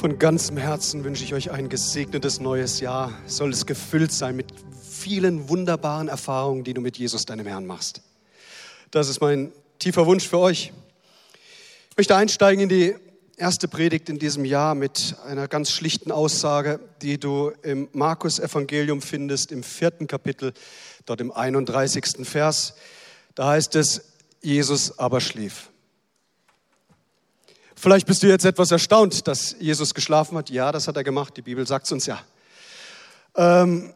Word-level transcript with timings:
Von 0.00 0.18
ganzem 0.18 0.56
Herzen 0.56 1.04
wünsche 1.04 1.24
ich 1.24 1.34
euch 1.34 1.50
ein 1.50 1.68
gesegnetes 1.68 2.40
neues 2.40 2.80
Jahr. 2.80 3.12
Soll 3.26 3.50
es 3.50 3.66
gefüllt 3.66 4.12
sein 4.12 4.34
mit 4.34 4.46
vielen 4.80 5.50
wunderbaren 5.50 6.08
Erfahrungen, 6.08 6.64
die 6.64 6.72
du 6.72 6.80
mit 6.80 6.96
Jesus, 6.96 7.26
deinem 7.26 7.46
Herrn, 7.46 7.66
machst. 7.66 8.00
Das 8.90 9.10
ist 9.10 9.20
mein 9.20 9.52
tiefer 9.78 10.06
Wunsch 10.06 10.26
für 10.26 10.38
euch. 10.38 10.72
Ich 11.90 11.96
möchte 11.98 12.16
einsteigen 12.16 12.62
in 12.62 12.68
die 12.70 12.94
erste 13.36 13.68
Predigt 13.68 14.08
in 14.08 14.18
diesem 14.18 14.46
Jahr 14.46 14.74
mit 14.74 15.16
einer 15.26 15.48
ganz 15.48 15.70
schlichten 15.70 16.12
Aussage, 16.12 16.80
die 17.02 17.20
du 17.20 17.52
im 17.60 17.90
Markus-Evangelium 17.92 19.02
findest, 19.02 19.52
im 19.52 19.62
vierten 19.62 20.06
Kapitel, 20.06 20.54
dort 21.04 21.20
im 21.20 21.30
31. 21.30 22.26
Vers. 22.26 22.72
Da 23.34 23.48
heißt 23.48 23.76
es, 23.76 24.14
Jesus 24.40 24.98
aber 24.98 25.20
schlief. 25.20 25.68
Vielleicht 27.82 28.06
bist 28.06 28.22
du 28.22 28.26
jetzt 28.26 28.44
etwas 28.44 28.70
erstaunt, 28.72 29.26
dass 29.26 29.56
Jesus 29.58 29.94
geschlafen 29.94 30.36
hat. 30.36 30.50
Ja, 30.50 30.70
das 30.70 30.86
hat 30.86 30.98
er 30.98 31.02
gemacht. 31.02 31.34
Die 31.38 31.40
Bibel 31.40 31.66
sagt 31.66 31.86
es 31.86 31.92
uns 31.92 32.04
ja. 32.04 32.20
Ähm, 33.34 33.94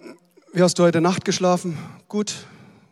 wie 0.54 0.62
hast 0.62 0.78
du 0.78 0.84
heute 0.84 1.02
Nacht 1.02 1.26
geschlafen? 1.26 1.76
Gut. 2.08 2.32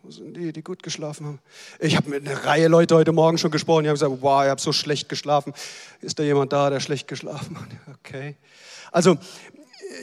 Wo 0.03 0.11
sind 0.11 0.37
die, 0.37 0.53
die 0.53 0.61
gut 0.61 0.83
geschlafen 0.83 1.25
haben? 1.25 1.39
Ich 1.79 1.97
habe 1.97 2.11
mit 2.11 2.29
einer 2.29 2.45
Reihe 2.45 2.67
Leute 2.67 2.93
heute 2.93 3.11
Morgen 3.11 3.39
schon 3.39 3.49
gesprochen. 3.49 3.85
Die 3.85 3.89
haben 3.89 3.95
gesagt, 3.95 4.11
wow, 4.21 4.43
ich 4.43 4.51
habe 4.51 4.61
so 4.61 4.71
schlecht 4.71 5.09
geschlafen. 5.09 5.53
Ist 6.01 6.19
da 6.19 6.21
jemand 6.21 6.53
da, 6.53 6.69
der 6.69 6.79
schlecht 6.79 7.07
geschlafen 7.07 7.59
hat? 7.59 7.69
Okay. 8.05 8.35
Also, 8.91 9.17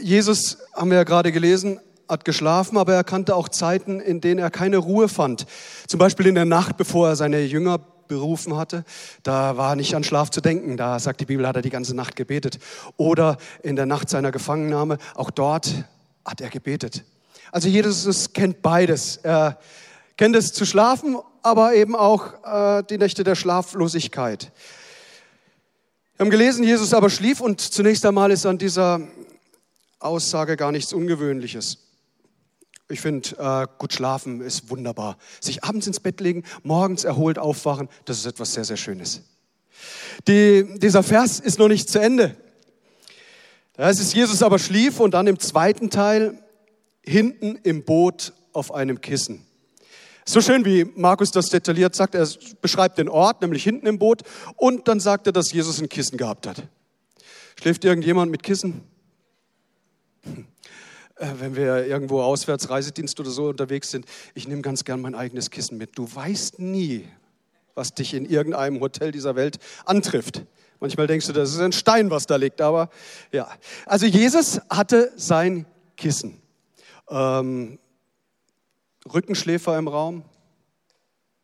Jesus, 0.03 0.59
haben 0.75 0.91
wir 0.91 0.97
ja 0.97 1.05
gerade 1.05 1.31
gelesen, 1.31 1.79
hat 2.09 2.25
geschlafen, 2.25 2.77
aber 2.77 2.95
er 2.95 3.05
kannte 3.05 3.37
auch 3.37 3.49
Zeiten, 3.49 4.01
in 4.01 4.21
denen 4.21 4.41
er 4.41 4.51
keine 4.51 4.79
Ruhe 4.79 5.07
fand. 5.07 5.47
Zum 5.87 5.99
Beispiel 5.99 6.27
in 6.27 6.35
der 6.35 6.47
Nacht, 6.47 6.77
bevor 6.77 7.11
er 7.11 7.15
seine 7.15 7.43
Jünger 7.43 7.79
berufen 8.11 8.57
hatte, 8.57 8.85
da 9.23 9.57
war 9.57 9.77
nicht 9.77 9.95
an 9.95 10.05
Schlaf 10.05 10.31
zu 10.31 10.43
denken. 10.43 10.77
Da 10.77 10.99
sagt 10.99 11.21
die 11.21 11.25
Bibel, 11.25 11.47
hat 11.47 11.57
er 11.57 11.63
die 11.63 11.71
ganze 11.71 11.95
Nacht 11.97 12.17
gebetet. 12.17 12.59
Oder 12.99 13.39
in 13.63 13.77
der 13.77 13.87
Nacht 13.87 14.11
seiner 14.11 14.33
Gefangennahme, 14.33 14.99
auch 15.15 15.31
dort 15.31 15.73
hat 16.27 16.43
er 16.43 16.51
gebetet. 16.51 17.05
Also 17.53 17.69
Jesus 17.69 18.33
kennt 18.33 18.61
beides. 18.61 19.17
Er 19.19 19.59
kennt 20.17 20.37
es 20.37 20.53
zu 20.53 20.67
schlafen, 20.67 21.17
aber 21.43 21.75
eben 21.75 21.97
auch 21.97 22.45
äh, 22.45 22.83
die 22.91 22.99
Nächte 22.99 23.25
der 23.25 23.37
Schlaflosigkeit. 23.37 24.53
Wir 26.17 26.25
haben 26.25 26.31
gelesen, 26.31 26.65
Jesus 26.65 26.93
aber 26.93 27.09
schlief 27.09 27.41
und 27.41 27.61
zunächst 27.61 28.05
einmal 28.05 28.31
ist 28.31 28.45
an 28.45 28.59
dieser 28.59 29.01
Aussage 30.01 30.57
gar 30.57 30.73
nichts 30.73 30.93
Ungewöhnliches. 30.93 31.90
Ich 32.91 33.01
finde, 33.01 33.31
äh, 33.39 33.67
gut 33.79 33.93
schlafen 33.93 34.41
ist 34.41 34.69
wunderbar. 34.71 35.17
Sich 35.41 35.65
abends 35.65 35.87
ins 35.87 36.01
Bett 36.01 36.21
legen, 36.21 36.45
morgens 36.63 37.05
erholt 37.05 37.39
aufwachen, 37.39 37.89
das 38.05 38.19
ist 38.19 38.27
etwas 38.27 38.53
sehr, 38.53 38.65
sehr 38.65 38.77
Schönes. 38.77 39.23
Die, 40.27 40.67
dieser 40.79 41.03
Vers 41.03 41.41
ist 41.41 41.59
noch 41.59 41.69
nicht 41.69 41.89
zu 41.89 42.01
Ende. 42.01 42.37
Da 43.75 43.87
heißt 43.87 44.01
es, 44.01 44.13
Jesus 44.13 44.43
aber 44.43 44.59
schlief 44.59 45.01
und 45.01 45.15
dann 45.15 45.27
im 45.27 45.39
zweiten 45.39 45.89
Teil 45.89 46.43
hinten 47.03 47.57
im 47.63 47.85
Boot 47.85 48.33
auf 48.53 48.75
einem 48.75 49.01
Kissen. 49.01 49.47
So 50.27 50.41
schön, 50.41 50.65
wie 50.65 50.85
Markus 50.97 51.31
das 51.31 51.47
detailliert 51.47 51.95
sagt. 51.95 52.15
Er 52.15 52.29
beschreibt 52.61 52.99
den 52.99 53.09
Ort, 53.09 53.41
nämlich 53.41 53.65
hinten 53.65 53.87
im 53.87 53.99
Boot, 53.99 54.23
und 54.57 54.87
dann 54.87 55.01
sagt 55.01 55.27
er, 55.27 55.33
dass 55.33 55.53
Jesus 55.53 55.81
ein 55.81 55.89
Kissen 55.89 56.19
gehabt 56.19 56.47
hat. 56.47 56.63
Schläft 57.59 57.85
irgendjemand 57.85 58.31
mit 58.31 58.43
Kissen? 58.43 58.83
Äh, 60.25 60.45
wenn 61.21 61.55
wir 61.55 61.87
irgendwo 61.87 62.23
auswärts, 62.23 62.71
Reisedienst 62.71 63.21
oder 63.21 63.31
so 63.31 63.49
unterwegs 63.49 63.91
sind, 63.91 64.07
ich 64.35 64.49
nehme 64.49 64.63
ganz 64.63 64.85
gern 64.85 65.01
mein 65.01 65.15
eigenes 65.15 65.51
Kissen 65.51 65.77
mit. 65.77 65.99
Du 65.99 66.09
weißt 66.13 66.59
nie, 66.59 67.07
was 67.75 67.95
dich 67.95 68.15
in 68.15 68.25
irgendeinem 68.25 68.81
Hotel 68.81 69.13
dieser 69.13 69.37
Welt 69.37 69.59
antrifft. 69.85 70.45
Manchmal 70.81 71.07
denkst 71.07 71.27
du, 71.27 71.33
das 71.33 71.53
ist 71.53 71.61
ein 71.61 71.73
Stein, 71.73 72.11
was 72.11 72.27
da 72.27 72.37
liegt, 72.37 72.63
aber 72.63 72.89
ja. 73.33 73.51
Also 73.85 74.07
Jesus 74.07 74.61
hatte 74.71 75.13
sein 75.17 75.67
Kissen. 75.97 76.41
Ähm, 77.09 77.79
Rückenschläfer 79.13 79.79
im 79.79 79.89
Raum, 79.89 80.25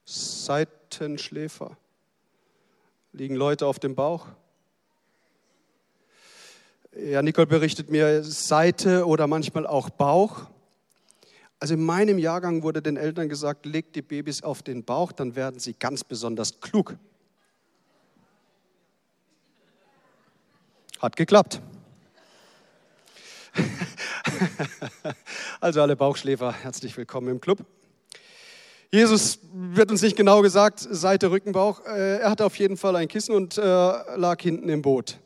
Seitenschläfer, 0.04 1.76
liegen 3.12 3.34
Leute 3.34 3.66
auf 3.66 3.78
dem 3.78 3.94
Bauch. 3.94 4.26
Ja, 6.98 7.20
Nicole 7.20 7.46
berichtet 7.46 7.90
mir 7.90 8.24
Seite 8.24 9.06
oder 9.06 9.26
manchmal 9.26 9.66
auch 9.66 9.90
Bauch. 9.90 10.46
Also 11.60 11.74
in 11.74 11.84
meinem 11.84 12.16
Jahrgang 12.16 12.62
wurde 12.62 12.80
den 12.80 12.96
Eltern 12.96 13.28
gesagt, 13.28 13.66
legt 13.66 13.96
die 13.96 14.02
Babys 14.02 14.42
auf 14.42 14.62
den 14.62 14.82
Bauch, 14.82 15.12
dann 15.12 15.36
werden 15.36 15.60
sie 15.60 15.74
ganz 15.74 16.04
besonders 16.04 16.58
klug. 16.60 16.96
Hat 20.98 21.16
geklappt. 21.16 21.60
Also 25.60 25.80
alle 25.80 25.96
Bauchschläfer, 25.96 26.52
herzlich 26.52 26.96
willkommen 26.96 27.28
im 27.28 27.40
Club. 27.40 27.64
Jesus 28.90 29.38
wird 29.52 29.90
uns 29.90 30.02
nicht 30.02 30.16
genau 30.16 30.42
gesagt, 30.42 30.80
Seite, 30.80 31.30
Rücken, 31.30 31.52
Bauch. 31.52 31.84
Äh, 31.86 32.18
er 32.18 32.30
hatte 32.30 32.44
auf 32.44 32.56
jeden 32.58 32.76
Fall 32.76 32.96
ein 32.96 33.08
Kissen 33.08 33.34
und 33.34 33.56
äh, 33.56 33.62
lag 33.62 34.40
hinten 34.42 34.68
im 34.68 34.82
Boot. 34.82 35.18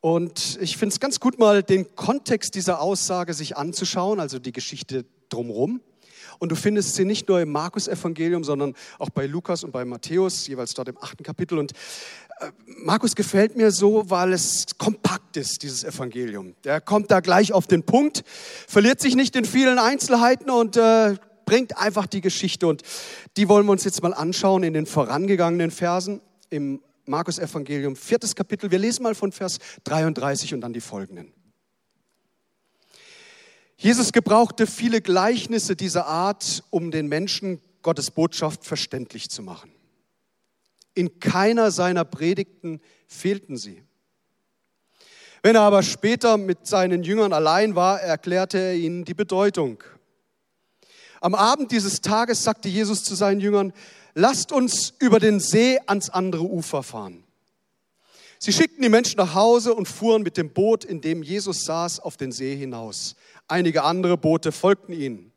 Und 0.00 0.58
ich 0.60 0.76
finde 0.76 0.94
es 0.94 1.00
ganz 1.00 1.20
gut, 1.20 1.38
mal 1.38 1.62
den 1.62 1.94
Kontext 1.94 2.54
dieser 2.54 2.80
Aussage 2.80 3.34
sich 3.34 3.56
anzuschauen, 3.56 4.18
also 4.18 4.38
die 4.38 4.52
Geschichte 4.52 5.04
drumherum. 5.28 5.80
Und 6.38 6.50
du 6.50 6.56
findest 6.56 6.94
sie 6.94 7.04
nicht 7.04 7.28
nur 7.28 7.40
im 7.40 7.52
Markus-Evangelium, 7.52 8.44
sondern 8.44 8.74
auch 8.98 9.10
bei 9.10 9.26
Lukas 9.26 9.62
und 9.62 9.72
bei 9.72 9.84
Matthäus, 9.84 10.46
jeweils 10.46 10.72
dort 10.72 10.88
im 10.88 10.96
achten 10.98 11.22
Kapitel. 11.22 11.58
Und 11.58 11.72
äh, 12.40 12.50
Markus 12.82 13.14
gefällt 13.14 13.56
mir 13.56 13.70
so, 13.70 14.08
weil 14.08 14.32
es 14.32 14.64
kompakt 14.78 15.36
ist, 15.36 15.62
dieses 15.62 15.84
Evangelium. 15.84 16.54
Der 16.64 16.80
kommt 16.80 17.10
da 17.10 17.20
gleich 17.20 17.52
auf 17.52 17.66
den 17.66 17.82
Punkt, 17.82 18.24
verliert 18.66 19.00
sich 19.00 19.16
nicht 19.16 19.36
in 19.36 19.44
vielen 19.44 19.78
Einzelheiten 19.78 20.48
und 20.48 20.78
äh, 20.78 21.16
bringt 21.44 21.76
einfach 21.76 22.06
die 22.06 22.22
Geschichte. 22.22 22.66
Und 22.66 22.82
die 23.36 23.50
wollen 23.50 23.66
wir 23.66 23.72
uns 23.72 23.84
jetzt 23.84 24.02
mal 24.02 24.14
anschauen 24.14 24.62
in 24.62 24.72
den 24.72 24.86
vorangegangenen 24.86 25.70
Versen 25.70 26.22
im 26.48 26.80
Markus 27.10 27.40
Evangelium, 27.40 27.96
viertes 27.96 28.36
Kapitel. 28.36 28.70
Wir 28.70 28.78
lesen 28.78 29.02
mal 29.02 29.16
von 29.16 29.32
Vers 29.32 29.58
33 29.84 30.54
und 30.54 30.60
dann 30.60 30.72
die 30.72 30.80
folgenden. 30.80 31.32
Jesus 33.76 34.12
gebrauchte 34.12 34.68
viele 34.68 35.00
Gleichnisse 35.00 35.74
dieser 35.74 36.06
Art, 36.06 36.62
um 36.70 36.92
den 36.92 37.08
Menschen 37.08 37.60
Gottes 37.82 38.12
Botschaft 38.12 38.64
verständlich 38.64 39.28
zu 39.28 39.42
machen. 39.42 39.72
In 40.94 41.18
keiner 41.18 41.72
seiner 41.72 42.04
Predigten 42.04 42.80
fehlten 43.08 43.56
sie. 43.56 43.82
Wenn 45.42 45.56
er 45.56 45.62
aber 45.62 45.82
später 45.82 46.36
mit 46.36 46.66
seinen 46.66 47.02
Jüngern 47.02 47.32
allein 47.32 47.74
war, 47.74 48.00
erklärte 48.00 48.58
er 48.58 48.74
ihnen 48.74 49.04
die 49.04 49.14
Bedeutung. 49.14 49.82
Am 51.20 51.34
Abend 51.34 51.72
dieses 51.72 52.02
Tages 52.02 52.44
sagte 52.44 52.68
Jesus 52.68 53.02
zu 53.02 53.14
seinen 53.14 53.40
Jüngern, 53.40 53.72
lasst 54.14 54.52
uns 54.52 54.94
über 54.98 55.20
den 55.20 55.40
See 55.40 55.78
ans 55.86 56.10
andere 56.10 56.42
Ufer 56.42 56.82
fahren. 56.82 57.24
Sie 58.38 58.52
schickten 58.52 58.82
die 58.82 58.88
Menschen 58.88 59.18
nach 59.18 59.34
Hause 59.34 59.74
und 59.74 59.86
fuhren 59.86 60.22
mit 60.22 60.36
dem 60.36 60.50
Boot, 60.50 60.84
in 60.84 61.02
dem 61.02 61.22
Jesus 61.22 61.64
saß, 61.64 62.00
auf 62.00 62.16
den 62.16 62.32
See 62.32 62.56
hinaus. 62.56 63.14
Einige 63.48 63.84
andere 63.84 64.16
Boote 64.16 64.50
folgten 64.50 64.94
ihnen. 64.94 65.30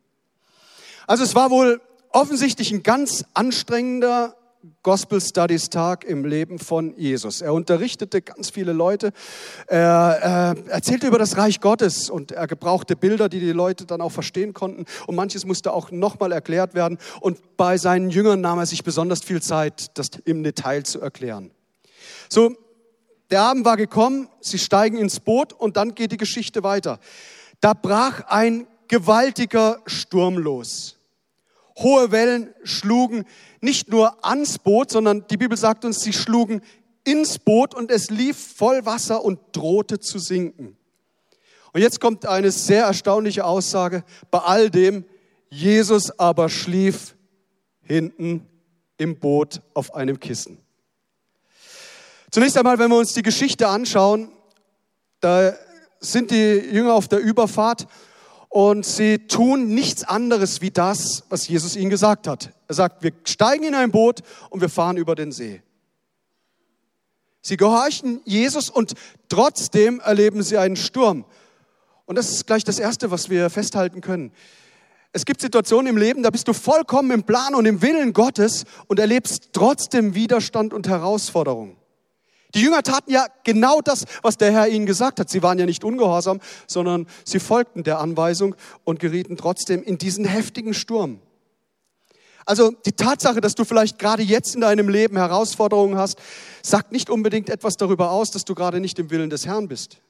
Also 1.06 1.24
es 1.24 1.36
war 1.36 1.52
wohl 1.52 1.82
offensichtlich 2.12 2.72
ein 2.72 2.82
ganz 2.82 3.26
anstrengender 3.34 4.38
Gospel 4.82 5.20
Studies 5.20 5.70
Tag 5.70 6.06
im 6.06 6.24
Leben 6.24 6.58
von 6.58 6.98
Jesus. 6.98 7.42
Er 7.42 7.54
unterrichtete 7.54 8.22
ganz 8.22 8.50
viele 8.50 8.72
Leute. 8.72 9.12
Er, 9.68 9.78
er, 9.80 10.56
erzählte 10.70 11.06
über 11.06 11.20
das 11.20 11.36
Reich 11.36 11.60
Gottes 11.60 12.10
und 12.10 12.32
er 12.32 12.48
gebrauchte 12.48 12.96
Bilder, 12.96 13.28
die 13.28 13.42
die 13.42 13.52
Leute 13.52 13.86
dann 13.86 14.00
auch 14.00 14.14
verstehen 14.14 14.54
konnten. 14.54 14.86
Und 15.06 15.16
manches 15.16 15.46
musste 15.46 15.74
auch 15.74 15.92
nochmal 15.92 16.32
erklärt 16.32 16.76
werden. 16.76 16.98
Und 17.20 17.58
bei 17.58 17.78
seinen 17.78 18.10
Jüngern 18.10 18.40
nahm 18.40 18.58
er 18.58 18.66
sich 18.66 18.86
besonders 18.86 19.22
viel 19.22 19.42
Zeit, 19.42 19.98
das 19.98 20.12
im 20.24 20.44
Detail 20.44 20.84
zu 20.84 21.02
erklären. 21.02 21.52
So, 22.30 22.56
der 23.32 23.42
Abend 23.42 23.66
war 23.66 23.76
gekommen. 23.76 24.30
Sie 24.40 24.60
steigen 24.60 24.96
ins 24.98 25.20
Boot 25.20 25.52
und 25.52 25.76
dann 25.76 25.94
geht 25.94 26.14
die 26.14 26.18
Geschichte 26.18 26.64
weiter. 26.64 27.00
Da 27.60 27.74
brach 27.74 28.22
ein 28.28 28.66
gewaltiger 28.88 29.82
Sturm 29.88 30.38
los. 30.38 31.03
Hohe 31.78 32.12
Wellen 32.12 32.54
schlugen 32.64 33.26
nicht 33.62 33.90
nur 33.90 34.26
ans 34.26 34.60
Boot, 34.60 34.92
sondern 34.92 35.26
die 35.28 35.38
Bibel 35.38 35.58
sagt 35.58 35.86
uns, 35.86 36.02
sie 36.02 36.14
schlugen 36.14 36.62
ins 37.04 37.40
Boot 37.40 37.74
und 37.74 37.92
es 37.92 38.10
lief 38.10 38.38
voll 38.56 38.86
Wasser 38.86 39.24
und 39.24 39.40
drohte 39.52 40.00
zu 40.00 40.20
sinken. 40.20 40.78
Und 41.74 41.82
jetzt 41.82 42.00
kommt 42.00 42.26
eine 42.26 42.52
sehr 42.52 42.86
erstaunliche 42.86 43.46
Aussage. 43.46 44.04
Bei 44.30 44.40
all 44.40 44.70
dem, 44.70 45.06
Jesus 45.50 46.18
aber 46.20 46.50
schlief 46.50 47.16
hinten 47.82 48.48
im 48.98 49.18
Boot 49.20 49.62
auf 49.74 49.94
einem 49.96 50.20
Kissen. 50.20 50.60
Zunächst 52.32 52.58
einmal, 52.58 52.80
wenn 52.80 52.90
wir 52.90 52.98
uns 52.98 53.14
die 53.14 53.22
Geschichte 53.22 53.68
anschauen, 53.68 54.32
da 55.20 55.54
sind 56.00 56.32
die 56.32 56.36
Jünger 56.72 56.94
auf 56.94 57.08
der 57.08 57.20
Überfahrt 57.20 57.88
und 58.54 58.86
sie 58.86 59.18
tun 59.18 59.74
nichts 59.74 60.04
anderes 60.04 60.62
wie 60.62 60.70
das, 60.70 61.24
was 61.30 61.48
Jesus 61.48 61.76
ihnen 61.76 61.90
gesagt 61.90 62.28
hat. 62.28 62.54
Er 62.68 62.76
sagt, 62.76 63.02
wir 63.02 63.12
steigen 63.24 63.64
in 63.64 63.74
ein 63.74 63.90
Boot 63.90 64.20
und 64.52 64.62
wir 64.62 64.70
fahren 64.70 64.96
über 64.98 65.16
den 65.16 65.32
See. 65.32 65.64
Sie 67.42 67.58
gehorchen 67.58 68.22
Jesus 68.26 68.70
und 68.70 68.94
trotzdem 69.28 70.00
erleben 70.02 70.44
sie 70.44 70.60
einen 70.60 70.76
Sturm. 70.76 71.26
Und 72.06 72.16
das 72.16 72.30
ist 72.30 72.46
gleich 72.46 72.64
das 72.64 72.78
Erste, 72.78 73.10
was 73.10 73.32
wir 73.32 73.50
festhalten 73.50 74.02
können. 74.02 74.32
Es 75.14 75.26
gibt 75.26 75.42
Situationen 75.42 75.88
im 75.88 75.98
Leben, 75.98 76.22
da 76.22 76.30
bist 76.30 76.48
du 76.48 76.54
vollkommen 76.54 77.10
im 77.10 77.24
Plan 77.24 77.56
und 77.56 77.66
im 77.66 77.82
Willen 77.82 78.14
Gottes 78.14 78.66
und 78.86 79.00
erlebst 79.00 79.50
trotzdem 79.54 80.14
Widerstand 80.14 80.76
und 80.76 80.88
Herausforderungen. 80.88 81.76
Die 82.56 82.62
Jünger 82.62 82.84
taten 82.84 83.12
ja 83.12 83.28
genau 83.44 83.82
das, 83.82 84.06
was 84.22 84.38
der 84.38 84.52
Herr 84.52 84.68
ihnen 84.68 84.86
gesagt 84.86 85.20
hat. 85.20 85.30
Sie 85.30 85.42
waren 85.42 85.58
ja 85.58 85.66
nicht 85.66 85.84
ungehorsam, 85.84 86.40
sondern 86.68 87.08
sie 87.26 87.40
folgten 87.40 87.84
der 87.84 88.00
Anweisung 88.00 88.56
und 88.84 89.00
gerieten 89.00 89.38
trotzdem 89.38 89.82
in 89.82 89.98
diesen 89.98 90.26
heftigen 90.26 90.74
Sturm. 90.74 91.20
Also 92.46 92.72
die 92.86 92.92
Tatsache, 92.92 93.42
dass 93.42 93.56
du 93.56 93.64
vielleicht 93.64 93.98
gerade 94.00 94.22
jetzt 94.22 94.54
in 94.54 94.62
deinem 94.62 94.90
Leben 94.90 95.18
Herausforderungen 95.18 95.98
hast, 95.98 96.20
sagt 96.62 96.92
nicht 96.92 97.10
unbedingt 97.10 97.50
etwas 97.50 97.78
darüber 97.78 98.12
aus, 98.12 98.32
dass 98.32 98.46
du 98.46 98.54
gerade 98.54 98.80
nicht 98.80 99.00
im 99.00 99.10
Willen 99.10 99.30
des 99.30 99.46
Herrn 99.46 99.68
bist. 99.68 100.02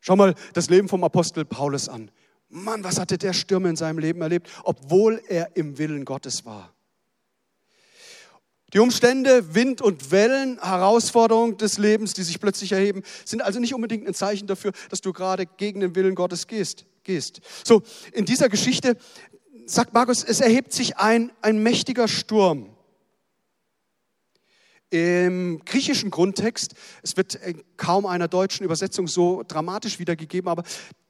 Schau 0.00 0.14
mal 0.14 0.34
das 0.54 0.70
Leben 0.70 0.88
vom 0.88 1.02
Apostel 1.02 1.44
Paulus 1.44 1.88
an. 1.88 2.12
Mann, 2.48 2.84
was 2.84 3.00
hatte 3.00 3.18
der 3.18 3.32
Stürme 3.32 3.68
in 3.68 3.76
seinem 3.76 3.98
Leben 3.98 4.22
erlebt, 4.22 4.48
obwohl 4.62 5.20
er 5.28 5.56
im 5.56 5.78
Willen 5.78 6.04
Gottes 6.04 6.44
war. 6.44 6.75
Die 8.72 8.80
Umstände, 8.80 9.54
Wind 9.54 9.80
und 9.80 10.10
Wellen, 10.10 10.58
Herausforderungen 10.60 11.56
des 11.56 11.78
Lebens, 11.78 12.14
die 12.14 12.24
sich 12.24 12.40
plötzlich 12.40 12.72
erheben, 12.72 13.02
sind 13.24 13.42
also 13.42 13.60
nicht 13.60 13.74
unbedingt 13.74 14.06
ein 14.08 14.14
Zeichen 14.14 14.48
dafür, 14.48 14.72
dass 14.90 15.00
du 15.00 15.12
gerade 15.12 15.46
gegen 15.46 15.80
den 15.80 15.94
Willen 15.94 16.16
Gottes 16.16 16.48
gehst. 16.48 16.84
gehst. 17.04 17.40
So, 17.64 17.82
in 18.12 18.24
dieser 18.24 18.48
Geschichte 18.48 18.96
sagt 19.66 19.94
Markus, 19.94 20.24
es 20.24 20.40
erhebt 20.40 20.72
sich 20.72 20.96
ein, 20.96 21.30
ein 21.42 21.62
mächtiger 21.62 22.08
Sturm. 22.08 22.70
Im 24.90 25.60
griechischen 25.64 26.10
Grundtext, 26.10 26.74
es 27.02 27.16
wird 27.16 27.34
in 27.36 27.62
kaum 27.76 28.06
einer 28.06 28.28
deutschen 28.28 28.64
Übersetzung 28.64 29.06
so 29.06 29.42
dramatisch 29.46 29.98
wiedergegeben, 29.98 30.48
aber 30.48 30.64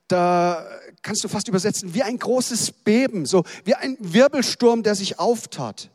da 0.09 0.67
kannst 1.03 1.25
du 1.25 1.29
fast 1.29 1.49
übersetzen 1.49 1.95
wie 1.95 2.03
ein 2.03 2.19
großes 2.19 2.73
Beben, 2.73 3.27
so 3.27 3.45
wie 3.65 3.75
ein 3.75 3.97
Wirbelsturm, 3.99 4.83
der 4.83 4.95
sich 4.95 5.19
auftat. 5.19 5.91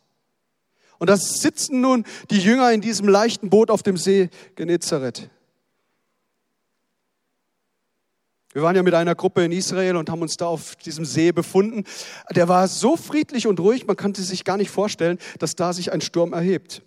Und 1.02 1.10
da 1.10 1.18
sitzen 1.18 1.82
nun 1.82 2.06
die 2.30 2.38
Jünger 2.38 2.72
in 2.72 2.80
diesem 2.80 3.08
leichten 3.08 3.50
Boot 3.50 3.72
auf 3.72 3.82
dem 3.82 3.98
See 3.98 4.30
Genezareth. 4.54 5.32
Wir 8.54 8.62
waren 8.62 8.76
ja 8.76 8.84
mit 8.84 8.94
einer 8.94 9.16
Gruppe 9.16 9.44
in 9.44 9.52
Israel 9.52 9.96
und 9.96 10.12
haben 10.12 10.22
uns 10.22 10.38
da 10.38 10.46
auf 10.46 10.76
diesem 10.76 11.04
See 11.04 11.32
befunden. 11.32 11.86
Der 12.36 12.48
war 12.48 12.68
so 12.68 12.98
friedlich 12.98 13.48
und 13.48 13.60
ruhig, 13.60 13.88
man 13.88 13.96
konnte 13.96 14.22
sich 14.22 14.44
gar 14.44 14.58
nicht 14.58 14.70
vorstellen, 14.70 15.18
dass 15.40 15.56
da 15.56 15.74
sich 15.74 15.92
ein 15.92 16.02
Sturm 16.02 16.34
erhebt. 16.34 16.84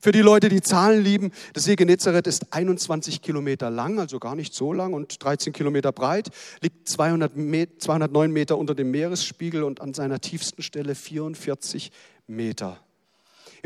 Für 0.00 0.12
die 0.12 0.20
Leute, 0.20 0.48
die 0.48 0.60
Zahlen 0.60 1.02
lieben, 1.02 1.32
der 1.56 1.62
See 1.62 1.74
Genezareth 1.74 2.28
ist 2.28 2.52
21 2.52 3.20
Kilometer 3.20 3.68
lang, 3.68 3.98
also 3.98 4.20
gar 4.20 4.36
nicht 4.36 4.54
so 4.54 4.72
lang 4.72 4.92
und 4.92 5.24
13 5.24 5.52
Kilometer 5.52 5.90
breit, 5.90 6.28
liegt 6.60 6.88
200 6.88 7.36
Met 7.36 7.82
209 7.82 8.30
Meter 8.30 8.58
unter 8.58 8.76
dem 8.76 8.92
Meeresspiegel 8.92 9.64
und 9.64 9.80
an 9.80 9.92
seiner 9.92 10.20
tiefsten 10.20 10.62
Stelle 10.62 10.94
44 10.94 11.90
Meter. 12.28 12.85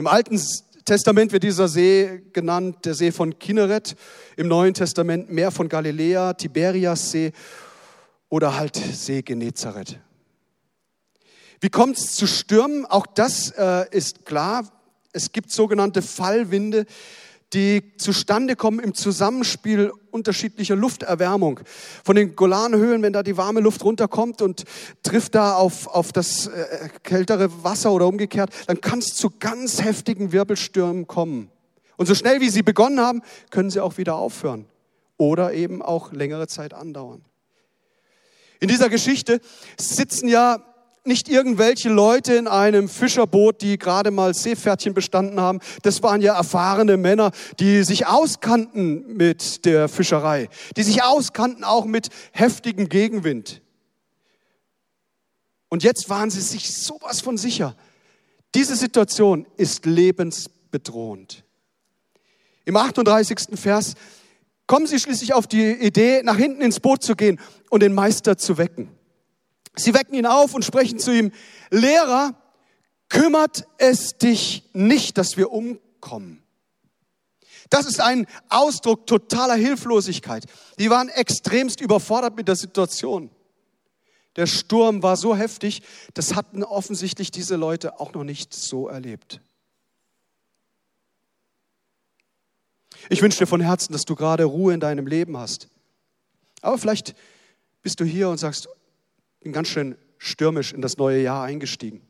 Im 0.00 0.06
Alten 0.06 0.40
Testament 0.86 1.30
wird 1.30 1.42
dieser 1.42 1.68
See 1.68 2.22
genannt 2.32 2.86
der 2.86 2.94
See 2.94 3.12
von 3.12 3.38
Kinneret, 3.38 3.96
im 4.38 4.48
Neuen 4.48 4.72
Testament 4.72 5.30
Meer 5.30 5.50
von 5.50 5.68
Galiläa, 5.68 6.32
Tiberias-See 6.32 7.32
oder 8.30 8.56
halt 8.56 8.76
See 8.76 9.20
Genezareth. 9.20 9.98
Wie 11.60 11.68
kommt 11.68 11.98
es 11.98 12.14
zu 12.14 12.26
Stürmen? 12.26 12.86
Auch 12.86 13.06
das 13.06 13.50
äh, 13.50 13.94
ist 13.94 14.24
klar. 14.24 14.66
Es 15.12 15.32
gibt 15.32 15.52
sogenannte 15.52 16.00
Fallwinde, 16.00 16.86
die 17.52 17.96
zustande 17.96 18.54
kommen 18.54 18.78
im 18.78 18.94
Zusammenspiel 18.94 19.92
unterschiedlicher 20.10 20.76
Lufterwärmung. 20.76 21.60
Von 22.04 22.16
den 22.16 22.36
Golanhöhen, 22.36 23.02
wenn 23.02 23.12
da 23.12 23.22
die 23.22 23.36
warme 23.36 23.60
Luft 23.60 23.84
runterkommt 23.84 24.40
und 24.40 24.64
trifft 25.02 25.34
da 25.34 25.54
auf, 25.54 25.88
auf 25.88 26.12
das 26.12 26.46
äh, 26.46 26.88
kältere 27.02 27.64
Wasser 27.64 27.92
oder 27.92 28.06
umgekehrt, 28.06 28.50
dann 28.66 28.80
kann 28.80 29.00
es 29.00 29.14
zu 29.14 29.30
ganz 29.38 29.82
heftigen 29.82 30.32
Wirbelstürmen 30.32 31.06
kommen. 31.06 31.50
Und 31.96 32.06
so 32.06 32.14
schnell 32.14 32.40
wie 32.40 32.50
sie 32.50 32.62
begonnen 32.62 33.00
haben, 33.00 33.22
können 33.50 33.70
sie 33.70 33.80
auch 33.80 33.98
wieder 33.98 34.14
aufhören 34.14 34.66
oder 35.16 35.52
eben 35.52 35.82
auch 35.82 36.12
längere 36.12 36.46
Zeit 36.46 36.72
andauern. 36.72 37.22
In 38.60 38.68
dieser 38.68 38.88
Geschichte 38.88 39.40
sitzen 39.78 40.28
ja 40.28 40.62
nicht 41.04 41.28
irgendwelche 41.28 41.88
Leute 41.88 42.34
in 42.34 42.46
einem 42.46 42.88
Fischerboot, 42.88 43.62
die 43.62 43.78
gerade 43.78 44.10
mal 44.10 44.34
Seepferdchen 44.34 44.94
bestanden 44.94 45.40
haben. 45.40 45.60
Das 45.82 46.02
waren 46.02 46.20
ja 46.20 46.36
erfahrene 46.36 46.96
Männer, 46.96 47.30
die 47.58 47.82
sich 47.84 48.06
auskannten 48.06 49.16
mit 49.16 49.64
der 49.64 49.88
Fischerei, 49.88 50.48
die 50.76 50.82
sich 50.82 51.02
auskannten 51.02 51.64
auch 51.64 51.86
mit 51.86 52.08
heftigem 52.32 52.88
Gegenwind. 52.88 53.62
Und 55.68 55.84
jetzt 55.84 56.10
waren 56.10 56.30
sie 56.30 56.40
sich 56.40 56.74
sowas 56.74 57.20
von 57.20 57.38
sicher. 57.38 57.76
Diese 58.54 58.74
Situation 58.76 59.46
ist 59.56 59.86
lebensbedrohend. 59.86 61.44
Im 62.64 62.76
38. 62.76 63.38
Vers 63.54 63.94
kommen 64.66 64.86
sie 64.86 64.98
schließlich 64.98 65.32
auf 65.32 65.46
die 65.46 65.72
Idee, 65.72 66.22
nach 66.22 66.36
hinten 66.36 66.60
ins 66.60 66.80
Boot 66.80 67.02
zu 67.02 67.16
gehen 67.16 67.40
und 67.70 67.82
den 67.82 67.94
Meister 67.94 68.36
zu 68.36 68.58
wecken. 68.58 68.88
Sie 69.76 69.94
wecken 69.94 70.14
ihn 70.14 70.26
auf 70.26 70.54
und 70.54 70.64
sprechen 70.64 70.98
zu 70.98 71.14
ihm, 71.14 71.32
Lehrer, 71.70 72.34
kümmert 73.08 73.66
es 73.78 74.18
dich 74.18 74.64
nicht, 74.72 75.18
dass 75.18 75.36
wir 75.36 75.50
umkommen. 75.50 76.42
Das 77.68 77.86
ist 77.86 78.00
ein 78.00 78.26
Ausdruck 78.48 79.06
totaler 79.06 79.54
Hilflosigkeit. 79.54 80.44
Die 80.78 80.90
waren 80.90 81.08
extremst 81.08 81.80
überfordert 81.80 82.36
mit 82.36 82.48
der 82.48 82.56
Situation. 82.56 83.30
Der 84.36 84.46
Sturm 84.46 85.02
war 85.02 85.16
so 85.16 85.36
heftig, 85.36 85.82
das 86.14 86.34
hatten 86.34 86.62
offensichtlich 86.62 87.30
diese 87.30 87.56
Leute 87.56 88.00
auch 88.00 88.12
noch 88.12 88.24
nicht 88.24 88.54
so 88.54 88.88
erlebt. 88.88 89.40
Ich 93.08 93.22
wünsche 93.22 93.38
dir 93.38 93.46
von 93.46 93.60
Herzen, 93.60 93.92
dass 93.92 94.04
du 94.04 94.14
gerade 94.14 94.44
Ruhe 94.44 94.74
in 94.74 94.80
deinem 94.80 95.06
Leben 95.06 95.36
hast. 95.36 95.68
Aber 96.60 96.76
vielleicht 96.78 97.14
bist 97.82 97.98
du 98.00 98.04
hier 98.04 98.28
und 98.28 98.38
sagst, 98.38 98.68
bin 99.40 99.52
ganz 99.52 99.68
schön 99.68 99.96
stürmisch 100.18 100.72
in 100.72 100.82
das 100.82 100.98
neue 100.98 101.22
Jahr 101.22 101.44
eingestiegen. 101.44 102.02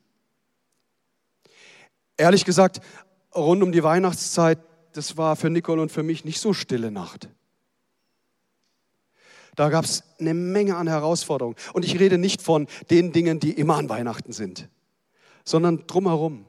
Ehrlich 2.17 2.45
gesagt, 2.45 2.81
rund 3.35 3.63
um 3.63 3.73
die 3.73 3.83
Weihnachtszeit, 3.83 4.59
das 4.93 5.17
war 5.17 5.37
für 5.37 5.49
Nicole 5.49 5.81
und 5.81 5.93
für 5.93 6.03
mich 6.03 6.25
nicht 6.25 6.41
so 6.41 6.53
stille 6.53 6.91
Nacht. 6.91 7.29
Da 9.57 9.69
gab 9.69 9.85
es 9.85 10.03
eine 10.19 10.35
Menge 10.35 10.77
an 10.77 10.89
Herausforderungen. 10.89 11.57
Und 11.73 11.85
ich 11.85 11.99
rede 11.99 12.19
nicht 12.19 12.43
von 12.43 12.67
den 12.91 13.13
Dingen, 13.13 13.41
die 13.41 13.53
immer 13.53 13.77
an 13.77 13.89
Weihnachten 13.89 14.33
sind, 14.33 14.69
sondern 15.45 15.87
drumherum. 15.87 16.47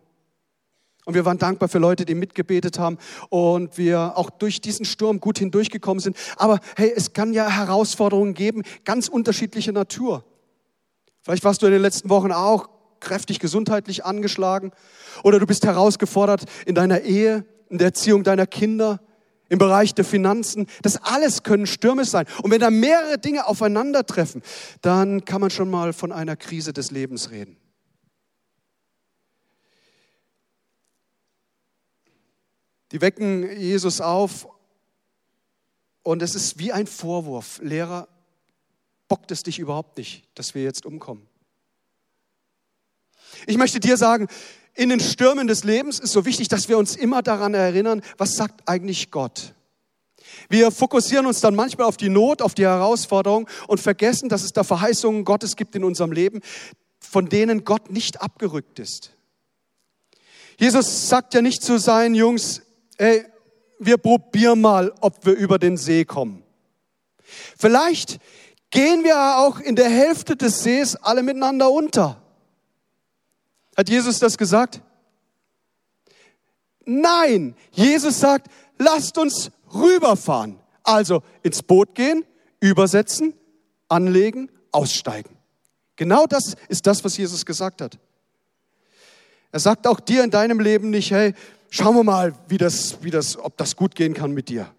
Und 1.05 1.15
wir 1.15 1.25
waren 1.25 1.37
dankbar 1.37 1.67
für 1.67 1.79
Leute, 1.79 2.05
die 2.05 2.15
mitgebetet 2.15 2.77
haben 2.77 2.97
und 3.29 3.77
wir 3.77 4.17
auch 4.17 4.29
durch 4.29 4.61
diesen 4.61 4.85
Sturm 4.85 5.19
gut 5.19 5.39
hindurchgekommen 5.39 5.99
sind. 5.99 6.15
Aber 6.37 6.59
hey, 6.75 6.93
es 6.95 7.13
kann 7.13 7.33
ja 7.33 7.49
Herausforderungen 7.49 8.33
geben, 8.33 8.63
ganz 8.85 9.07
unterschiedlicher 9.07 9.71
Natur. 9.71 10.23
Vielleicht 11.23 11.43
warst 11.43 11.61
du 11.61 11.67
in 11.67 11.73
den 11.73 11.81
letzten 11.81 12.09
Wochen 12.09 12.31
auch 12.31 12.69
kräftig 12.99 13.39
gesundheitlich 13.39 14.05
angeschlagen 14.05 14.71
oder 15.23 15.39
du 15.39 15.45
bist 15.45 15.65
herausgefordert 15.65 16.45
in 16.65 16.75
deiner 16.75 17.01
Ehe, 17.01 17.45
in 17.69 17.77
der 17.77 17.87
Erziehung 17.87 18.23
deiner 18.23 18.47
Kinder, 18.47 18.99
im 19.49 19.59
Bereich 19.59 19.93
der 19.93 20.05
Finanzen. 20.05 20.67
Das 20.81 20.97
alles 21.03 21.43
können 21.43 21.67
Stürme 21.67 22.05
sein. 22.05 22.25
Und 22.41 22.51
wenn 22.51 22.61
da 22.61 22.69
mehrere 22.69 23.17
Dinge 23.17 23.47
aufeinandertreffen, 23.47 24.41
dann 24.81 25.25
kann 25.25 25.41
man 25.41 25.49
schon 25.49 25.69
mal 25.69 25.93
von 25.93 26.11
einer 26.11 26.37
Krise 26.37 26.71
des 26.73 26.89
Lebens 26.91 27.31
reden. 27.31 27.57
Die 32.91 33.01
wecken 33.01 33.49
Jesus 33.57 34.01
auf 34.01 34.47
und 36.03 36.21
es 36.21 36.35
ist 36.35 36.59
wie 36.59 36.71
ein 36.71 36.87
Vorwurf. 36.87 37.59
Lehrer, 37.61 38.07
bockt 39.11 39.29
es 39.31 39.43
dich 39.43 39.59
überhaupt 39.59 39.97
nicht, 39.97 40.23
dass 40.35 40.55
wir 40.55 40.63
jetzt 40.63 40.85
umkommen. 40.85 41.27
Ich 43.45 43.57
möchte 43.57 43.81
dir 43.81 43.97
sagen, 43.97 44.29
in 44.73 44.87
den 44.87 45.01
Stürmen 45.01 45.47
des 45.47 45.65
Lebens 45.65 45.99
ist 45.99 46.13
so 46.13 46.23
wichtig, 46.23 46.47
dass 46.47 46.69
wir 46.69 46.77
uns 46.77 46.95
immer 46.95 47.21
daran 47.21 47.53
erinnern, 47.53 48.03
was 48.17 48.37
sagt 48.37 48.69
eigentlich 48.69 49.11
Gott. 49.11 49.53
Wir 50.47 50.71
fokussieren 50.71 51.25
uns 51.25 51.41
dann 51.41 51.55
manchmal 51.55 51.87
auf 51.87 51.97
die 51.97 52.07
Not, 52.07 52.41
auf 52.41 52.53
die 52.53 52.63
Herausforderung 52.63 53.49
und 53.67 53.81
vergessen, 53.81 54.29
dass 54.29 54.43
es 54.43 54.53
da 54.53 54.63
Verheißungen 54.63 55.25
Gottes 55.25 55.57
gibt 55.57 55.75
in 55.75 55.83
unserem 55.83 56.13
Leben, 56.13 56.39
von 57.01 57.27
denen 57.27 57.65
Gott 57.65 57.91
nicht 57.91 58.21
abgerückt 58.21 58.79
ist. 58.79 59.11
Jesus 60.57 61.09
sagt 61.09 61.33
ja 61.33 61.41
nicht 61.41 61.63
zu 61.63 61.79
seinen 61.79 62.15
Jungs, 62.15 62.61
ey, 62.97 63.25
wir 63.77 63.97
probieren 63.97 64.61
mal, 64.61 64.93
ob 65.01 65.25
wir 65.25 65.33
über 65.33 65.59
den 65.59 65.75
See 65.75 66.05
kommen. 66.05 66.43
Vielleicht 67.57 68.21
gehen 68.71 69.03
wir 69.03 69.37
auch 69.37 69.59
in 69.59 69.75
der 69.75 69.89
Hälfte 69.89 70.35
des 70.35 70.63
Sees 70.63 70.95
alle 70.95 71.21
miteinander 71.21 71.69
unter. 71.69 72.21
Hat 73.77 73.89
Jesus 73.89 74.19
das 74.19 74.37
gesagt? 74.37 74.81
Nein, 76.85 77.55
Jesus 77.71 78.19
sagt, 78.19 78.47
lasst 78.77 79.17
uns 79.17 79.51
rüberfahren. 79.73 80.59
Also 80.83 81.21
ins 81.43 81.61
Boot 81.61 81.93
gehen, 81.93 82.25
übersetzen, 82.59 83.33
anlegen, 83.87 84.49
aussteigen. 84.71 85.37
Genau 85.95 86.25
das 86.25 86.55
ist 86.69 86.87
das, 86.87 87.03
was 87.03 87.17
Jesus 87.17 87.45
gesagt 87.45 87.81
hat. 87.81 87.99
Er 89.51 89.59
sagt 89.59 89.85
auch 89.85 89.99
dir 89.99 90.23
in 90.23 90.31
deinem 90.31 90.59
Leben 90.59 90.89
nicht, 90.89 91.11
hey, 91.11 91.33
schauen 91.69 91.95
wir 91.95 92.03
mal, 92.03 92.33
wie 92.47 92.57
das, 92.57 93.03
wie 93.03 93.11
das, 93.11 93.37
ob 93.37 93.57
das 93.57 93.75
gut 93.75 93.95
gehen 93.95 94.13
kann 94.13 94.31
mit 94.31 94.49
dir. 94.49 94.73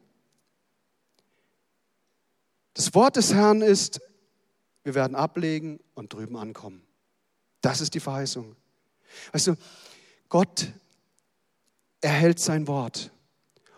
Das 2.75 2.95
Wort 2.95 3.17
des 3.17 3.35
Herrn 3.35 3.63
ist, 3.63 4.01
wir 4.85 4.95
werden 4.95 5.15
ablegen 5.15 5.81
und 5.95 6.13
drüben 6.13 6.37
ankommen. 6.37 6.83
Das 7.61 7.81
ist 7.81 7.95
die 7.95 8.01
Verheißung. 8.01 8.57
Weißt 9.33 9.49
du, 9.49 9.57
Gott 10.29 10.73
erhält 12.01 12.41
sein 12.41 12.67
Wort. 12.67 13.11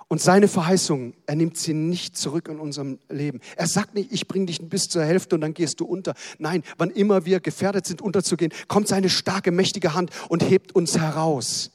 Und 0.09 0.21
seine 0.21 0.49
Verheißung, 0.49 1.15
er 1.27 1.35
nimmt 1.35 1.57
sie 1.57 1.75
nicht 1.75 2.17
zurück 2.17 2.49
in 2.49 2.61
unserem 2.61 3.01
Leben. 3.09 3.41
Er 3.57 3.67
sagt 3.67 3.95
nicht, 3.95 4.13
ich 4.13 4.29
bringe 4.29 4.47
dich 4.47 4.61
bis 4.61 4.85
zur 4.85 5.05
Hälfte 5.05 5.35
und 5.35 5.41
dann 5.41 5.55
gehst 5.55 5.81
du 5.81 5.87
unter. 5.87 6.15
Nein, 6.39 6.63
wann 6.79 6.91
immer 6.91 7.25
wir 7.25 7.41
gefährdet 7.41 7.87
sind, 7.87 8.01
unterzugehen, 8.01 8.53
kommt 8.69 8.87
seine 8.87 9.11
starke, 9.11 9.51
mächtige 9.51 9.95
Hand 9.95 10.11
und 10.29 10.43
hebt 10.43 10.75
uns 10.75 10.99
heraus. 10.99 11.73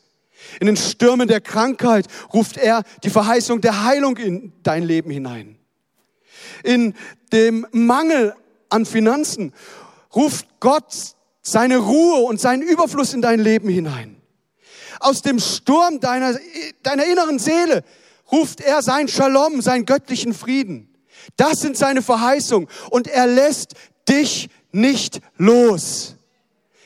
In 0.60 0.68
den 0.68 0.78
Stürmen 0.78 1.28
der 1.28 1.42
Krankheit 1.42 2.08
ruft 2.34 2.58
er 2.58 2.84
die 3.04 3.10
Verheißung 3.10 3.62
der 3.62 3.84
Heilung 3.84 4.16
in 4.18 4.54
dein 4.64 4.84
Leben 4.84 5.12
hinein. 5.12 5.59
In 6.64 6.94
dem 7.32 7.66
Mangel 7.72 8.36
an 8.70 8.86
Finanzen 8.86 9.54
ruft 10.16 10.48
Gott 10.60 11.16
seine 11.42 11.78
Ruhe 11.78 12.22
und 12.22 12.40
seinen 12.40 12.62
Überfluss 12.62 13.14
in 13.14 13.22
dein 13.22 13.40
Leben 13.40 13.70
hinein. 13.70 14.22
Aus 15.00 15.22
dem 15.22 15.40
Sturm 15.40 16.00
deiner, 16.00 16.38
deiner 16.84 17.06
inneren 17.06 17.40
Seele 17.40 17.84
ruft 18.32 18.62
er 18.62 18.82
sein 18.82 19.08
Shalom, 19.08 19.62
seinen 19.62 19.86
göttlichen 19.86 20.34
Frieden. 20.34 20.94
Das 21.38 21.60
sind 21.60 21.78
seine 21.78 22.02
Verheißungen 22.02 22.68
und 22.90 23.08
er 23.08 23.28
lässt 23.28 23.74
dich 24.08 24.50
nicht 24.72 25.22
los. 25.38 26.16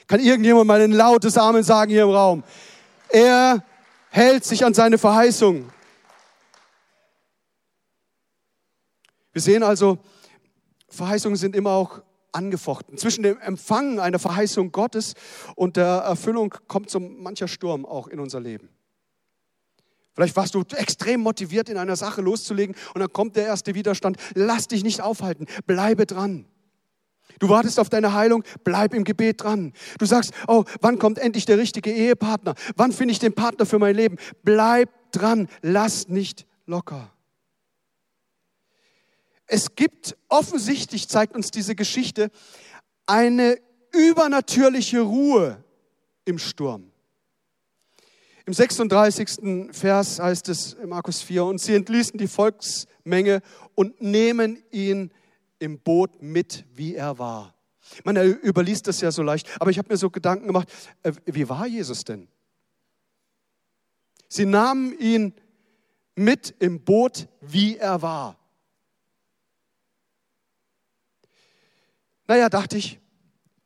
Kann 0.07 0.19
irgendjemand 0.19 0.67
mal 0.67 0.81
ein 0.81 0.91
lautes 0.91 1.37
Amen 1.37 1.63
sagen 1.63 1.91
hier 1.91 2.03
im 2.03 2.09
Raum? 2.09 2.43
Er 3.09 3.63
hält 4.09 4.45
sich 4.45 4.65
an 4.65 4.73
seine 4.73 4.97
Verheißung. 4.97 5.69
Wir 9.33 9.41
sehen 9.41 9.63
also, 9.63 9.97
Verheißungen 10.89 11.35
sind 11.35 11.55
immer 11.55 11.71
auch 11.71 12.01
angefochten. 12.31 12.97
Zwischen 12.97 13.23
dem 13.23 13.39
Empfangen 13.39 13.99
einer 13.99 14.19
Verheißung 14.19 14.71
Gottes 14.71 15.13
und 15.55 15.77
der 15.77 15.85
Erfüllung 15.85 16.53
kommt 16.67 16.89
so 16.89 16.99
mancher 16.99 17.47
Sturm 17.47 17.85
auch 17.85 18.07
in 18.07 18.19
unser 18.19 18.39
Leben. 18.39 18.69
Vielleicht 20.13 20.35
warst 20.35 20.53
du 20.53 20.61
extrem 20.75 21.21
motiviert, 21.21 21.69
in 21.69 21.77
einer 21.77 21.95
Sache 21.95 22.21
loszulegen 22.21 22.75
und 22.93 23.01
dann 23.01 23.11
kommt 23.11 23.35
der 23.35 23.45
erste 23.45 23.73
Widerstand. 23.73 24.17
Lass 24.35 24.67
dich 24.67 24.83
nicht 24.83 25.01
aufhalten, 25.01 25.47
bleibe 25.65 26.05
dran. 26.05 26.45
Du 27.39 27.49
wartest 27.49 27.79
auf 27.79 27.89
deine 27.89 28.13
Heilung, 28.13 28.43
bleib 28.63 28.93
im 28.93 29.03
Gebet 29.03 29.43
dran. 29.43 29.73
Du 29.97 30.05
sagst, 30.05 30.33
oh, 30.47 30.65
wann 30.81 30.99
kommt 30.99 31.17
endlich 31.17 31.45
der 31.45 31.57
richtige 31.57 31.91
Ehepartner? 31.91 32.53
Wann 32.75 32.91
finde 32.91 33.13
ich 33.13 33.19
den 33.19 33.33
Partner 33.33 33.65
für 33.65 33.79
mein 33.79 33.95
Leben? 33.95 34.17
Bleib 34.43 34.89
dran, 35.11 35.47
lass 35.61 36.09
nicht 36.09 36.45
locker. 36.65 37.12
Es 39.55 39.75
gibt 39.75 40.17
offensichtlich, 40.29 41.07
zeigt 41.07 41.35
uns 41.35 41.51
diese 41.51 41.75
Geschichte, 41.75 42.31
eine 43.05 43.59
übernatürliche 43.91 45.01
Ruhe 45.01 45.63
im 46.25 46.39
Sturm. 46.39 46.91
Im 48.47 48.53
36. 48.53 49.69
Vers 49.69 50.19
heißt 50.19 50.49
es 50.49 50.73
in 50.73 50.89
Markus 50.89 51.21
4, 51.21 51.45
und 51.45 51.61
sie 51.61 51.75
entließen 51.75 52.17
die 52.17 52.27
Volksmenge 52.27 53.43
und 53.75 54.01
nehmen 54.01 54.57
ihn 54.71 55.11
im 55.59 55.77
Boot 55.77 56.19
mit, 56.23 56.65
wie 56.73 56.95
er 56.95 57.19
war. 57.19 57.53
Man 58.03 58.17
überliest 58.17 58.87
das 58.87 59.01
ja 59.01 59.11
so 59.11 59.21
leicht, 59.21 59.47
aber 59.61 59.69
ich 59.69 59.77
habe 59.77 59.93
mir 59.93 59.97
so 59.97 60.09
Gedanken 60.09 60.47
gemacht, 60.47 60.67
äh, 61.03 61.11
wie 61.25 61.47
war 61.47 61.67
Jesus 61.67 62.03
denn? 62.03 62.27
Sie 64.27 64.47
nahmen 64.47 64.97
ihn 64.97 65.35
mit 66.15 66.55
im 66.57 66.83
Boot, 66.83 67.27
wie 67.39 67.77
er 67.77 68.01
war. 68.01 68.39
Naja, 72.27 72.49
dachte 72.49 72.77
ich, 72.77 72.99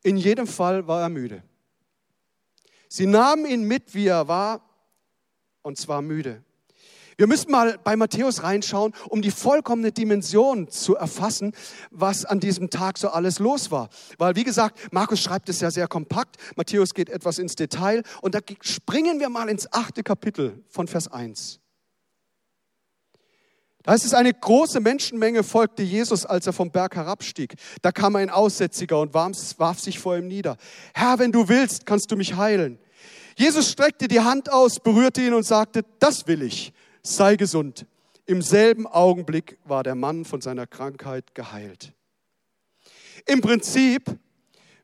in 0.02 0.16
jedem 0.16 0.46
Fall 0.46 0.86
war 0.86 1.02
er 1.02 1.08
müde. 1.08 1.42
Sie 2.88 3.06
nahmen 3.06 3.46
ihn 3.46 3.64
mit, 3.64 3.94
wie 3.94 4.06
er 4.06 4.28
war, 4.28 4.62
und 5.62 5.76
zwar 5.76 6.02
müde. 6.02 6.42
Wir 7.18 7.26
müssen 7.26 7.50
mal 7.50 7.78
bei 7.82 7.96
Matthäus 7.96 8.44
reinschauen, 8.44 8.94
um 9.08 9.22
die 9.22 9.32
vollkommene 9.32 9.90
Dimension 9.90 10.70
zu 10.70 10.94
erfassen, 10.94 11.52
was 11.90 12.24
an 12.24 12.38
diesem 12.38 12.70
Tag 12.70 12.96
so 12.96 13.08
alles 13.08 13.40
los 13.40 13.72
war. 13.72 13.88
Weil, 14.18 14.36
wie 14.36 14.44
gesagt, 14.44 14.92
Markus 14.92 15.20
schreibt 15.20 15.48
es 15.48 15.60
ja 15.60 15.72
sehr 15.72 15.88
kompakt, 15.88 16.36
Matthäus 16.54 16.94
geht 16.94 17.10
etwas 17.10 17.40
ins 17.40 17.56
Detail 17.56 18.04
und 18.22 18.36
da 18.36 18.40
springen 18.60 19.18
wir 19.18 19.30
mal 19.30 19.48
ins 19.48 19.72
achte 19.72 20.04
Kapitel 20.04 20.62
von 20.68 20.86
Vers 20.86 21.08
1. 21.08 21.58
Da 23.88 23.94
ist 23.94 24.04
es 24.04 24.12
eine 24.12 24.34
große 24.34 24.80
Menschenmenge 24.80 25.42
folgte 25.42 25.82
Jesus, 25.82 26.26
als 26.26 26.46
er 26.46 26.52
vom 26.52 26.70
Berg 26.70 26.94
herabstieg. 26.94 27.54
Da 27.80 27.90
kam 27.90 28.16
ein 28.16 28.28
Aussätziger 28.28 29.00
und 29.00 29.14
warf 29.14 29.80
sich 29.80 29.98
vor 29.98 30.18
ihm 30.18 30.28
nieder. 30.28 30.58
Herr, 30.92 31.18
wenn 31.18 31.32
du 31.32 31.48
willst, 31.48 31.86
kannst 31.86 32.12
du 32.12 32.16
mich 32.16 32.36
heilen. 32.36 32.78
Jesus 33.34 33.70
streckte 33.70 34.06
die 34.06 34.20
Hand 34.20 34.52
aus, 34.52 34.78
berührte 34.78 35.22
ihn 35.22 35.32
und 35.32 35.44
sagte, 35.44 35.86
das 36.00 36.26
will 36.26 36.42
ich, 36.42 36.74
sei 37.02 37.36
gesund. 37.36 37.86
Im 38.26 38.42
selben 38.42 38.86
Augenblick 38.86 39.56
war 39.64 39.84
der 39.84 39.94
Mann 39.94 40.26
von 40.26 40.42
seiner 40.42 40.66
Krankheit 40.66 41.34
geheilt. 41.34 41.94
Im 43.24 43.40
Prinzip 43.40 44.02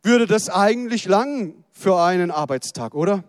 würde 0.03 0.27
das 0.27 0.49
eigentlich 0.49 1.05
lang 1.05 1.63
für 1.73 2.01
einen 2.01 2.31
Arbeitstag, 2.31 2.95
oder? 2.95 3.23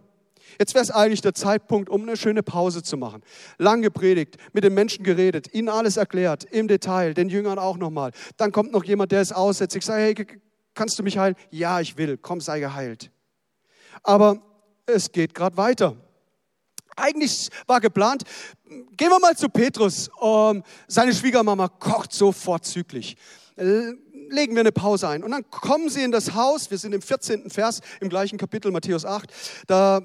Jetzt 0.59 0.73
wäre 0.73 0.83
es 0.83 0.91
eigentlich 0.91 1.21
der 1.21 1.33
Zeitpunkt, 1.33 1.89
um 1.89 2.03
eine 2.03 2.17
schöne 2.17 2.43
Pause 2.43 2.83
zu 2.83 2.97
machen. 2.97 3.21
Lang 3.57 3.81
gepredigt, 3.81 4.37
mit 4.53 4.63
den 4.63 4.73
Menschen 4.73 5.03
geredet, 5.03 5.53
ihnen 5.53 5.69
alles 5.69 5.97
erklärt, 5.97 6.43
im 6.45 6.67
Detail, 6.67 7.13
den 7.13 7.29
Jüngern 7.29 7.59
auch 7.59 7.77
nochmal. 7.77 8.11
Dann 8.37 8.51
kommt 8.51 8.71
noch 8.71 8.83
jemand, 8.83 9.11
der 9.11 9.21
ist 9.21 9.33
aussätzlich. 9.33 9.81
Ich 9.81 9.85
sage, 9.85 10.01
hey, 10.01 10.27
kannst 10.73 10.97
du 10.99 11.03
mich 11.03 11.17
heilen? 11.17 11.35
Ja, 11.49 11.79
ich 11.79 11.97
will. 11.97 12.17
Komm, 12.17 12.41
sei 12.41 12.59
geheilt. 12.59 13.11
Aber 14.03 14.41
es 14.85 15.11
geht 15.11 15.33
gerade 15.33 15.57
weiter. 15.57 15.95
Eigentlich 16.95 17.49
war 17.67 17.81
geplant, 17.81 18.23
gehen 18.95 19.09
wir 19.09 19.19
mal 19.19 19.35
zu 19.35 19.49
Petrus. 19.49 20.09
Um, 20.19 20.63
seine 20.87 21.13
Schwiegermama 21.13 21.67
kocht 21.67 22.13
so 22.13 22.31
vorzüglich. 22.31 23.17
Legen 24.29 24.55
wir 24.55 24.61
eine 24.61 24.71
Pause 24.71 25.07
ein. 25.07 25.23
Und 25.23 25.31
dann 25.31 25.49
kommen 25.49 25.89
sie 25.89 26.03
in 26.03 26.11
das 26.11 26.33
Haus. 26.33 26.71
Wir 26.71 26.77
sind 26.77 26.93
im 26.93 27.01
14. 27.01 27.49
Vers 27.49 27.81
im 28.01 28.09
gleichen 28.09 28.37
Kapitel, 28.37 28.71
Matthäus 28.71 29.05
8. 29.05 29.29
Da 29.67 30.01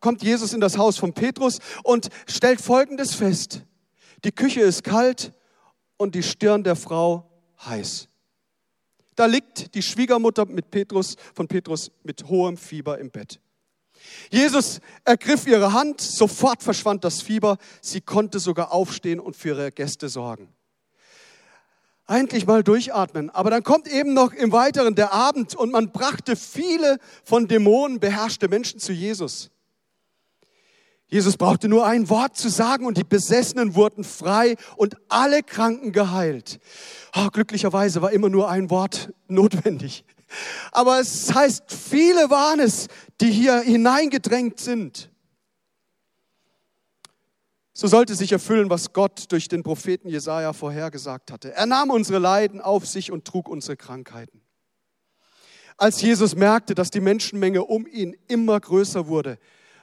kommt 0.00 0.22
Jesus 0.22 0.52
in 0.52 0.60
das 0.60 0.78
Haus 0.78 0.96
von 0.96 1.12
Petrus 1.12 1.58
und 1.82 2.08
stellt 2.28 2.60
Folgendes 2.60 3.14
fest. 3.14 3.62
Die 4.24 4.32
Küche 4.32 4.60
ist 4.60 4.84
kalt 4.84 5.32
und 5.96 6.14
die 6.14 6.22
Stirn 6.22 6.64
der 6.64 6.76
Frau 6.76 7.30
heiß. 7.64 8.08
Da 9.16 9.26
liegt 9.26 9.74
die 9.74 9.82
Schwiegermutter 9.82 10.46
mit 10.46 10.70
Petrus, 10.70 11.16
von 11.34 11.46
Petrus 11.46 11.90
mit 12.02 12.24
hohem 12.28 12.56
Fieber 12.56 12.98
im 12.98 13.10
Bett. 13.10 13.40
Jesus 14.30 14.80
ergriff 15.04 15.46
ihre 15.46 15.72
Hand, 15.72 16.00
sofort 16.00 16.62
verschwand 16.62 17.04
das 17.04 17.22
Fieber, 17.22 17.58
sie 17.80 18.00
konnte 18.00 18.38
sogar 18.38 18.72
aufstehen 18.72 19.20
und 19.20 19.36
für 19.36 19.50
ihre 19.50 19.72
Gäste 19.72 20.08
sorgen. 20.08 20.53
Eigentlich 22.06 22.46
mal 22.46 22.62
durchatmen. 22.62 23.30
Aber 23.30 23.50
dann 23.50 23.62
kommt 23.62 23.88
eben 23.88 24.12
noch 24.12 24.32
im 24.32 24.52
Weiteren 24.52 24.94
der 24.94 25.12
Abend 25.12 25.54
und 25.54 25.72
man 25.72 25.90
brachte 25.90 26.36
viele 26.36 26.98
von 27.24 27.48
Dämonen 27.48 27.98
beherrschte 27.98 28.48
Menschen 28.48 28.78
zu 28.78 28.92
Jesus. 28.92 29.50
Jesus 31.06 31.36
brauchte 31.36 31.68
nur 31.68 31.86
ein 31.86 32.08
Wort 32.10 32.36
zu 32.36 32.48
sagen 32.48 32.86
und 32.86 32.96
die 32.98 33.04
Besessenen 33.04 33.74
wurden 33.74 34.04
frei 34.04 34.56
und 34.76 34.96
alle 35.08 35.42
Kranken 35.42 35.92
geheilt. 35.92 36.58
Oh, 37.14 37.28
glücklicherweise 37.28 38.02
war 38.02 38.12
immer 38.12 38.28
nur 38.28 38.50
ein 38.50 38.68
Wort 38.68 39.12
notwendig. 39.28 40.04
Aber 40.72 41.00
es 41.00 41.32
heißt, 41.32 41.64
viele 41.72 42.30
waren 42.30 42.60
es, 42.60 42.88
die 43.20 43.30
hier 43.30 43.60
hineingedrängt 43.60 44.58
sind. 44.58 45.10
So 47.76 47.88
sollte 47.88 48.14
sich 48.14 48.30
erfüllen, 48.30 48.70
was 48.70 48.92
Gott 48.92 49.32
durch 49.32 49.48
den 49.48 49.64
Propheten 49.64 50.08
Jesaja 50.08 50.52
vorhergesagt 50.52 51.32
hatte. 51.32 51.52
Er 51.52 51.66
nahm 51.66 51.90
unsere 51.90 52.20
Leiden 52.20 52.60
auf 52.60 52.86
sich 52.86 53.10
und 53.10 53.24
trug 53.24 53.48
unsere 53.48 53.76
Krankheiten. 53.76 54.40
Als 55.76 56.00
Jesus 56.00 56.36
merkte, 56.36 56.76
dass 56.76 56.90
die 56.90 57.00
Menschenmenge 57.00 57.64
um 57.64 57.84
ihn 57.88 58.16
immer 58.28 58.60
größer 58.60 59.08
wurde, 59.08 59.38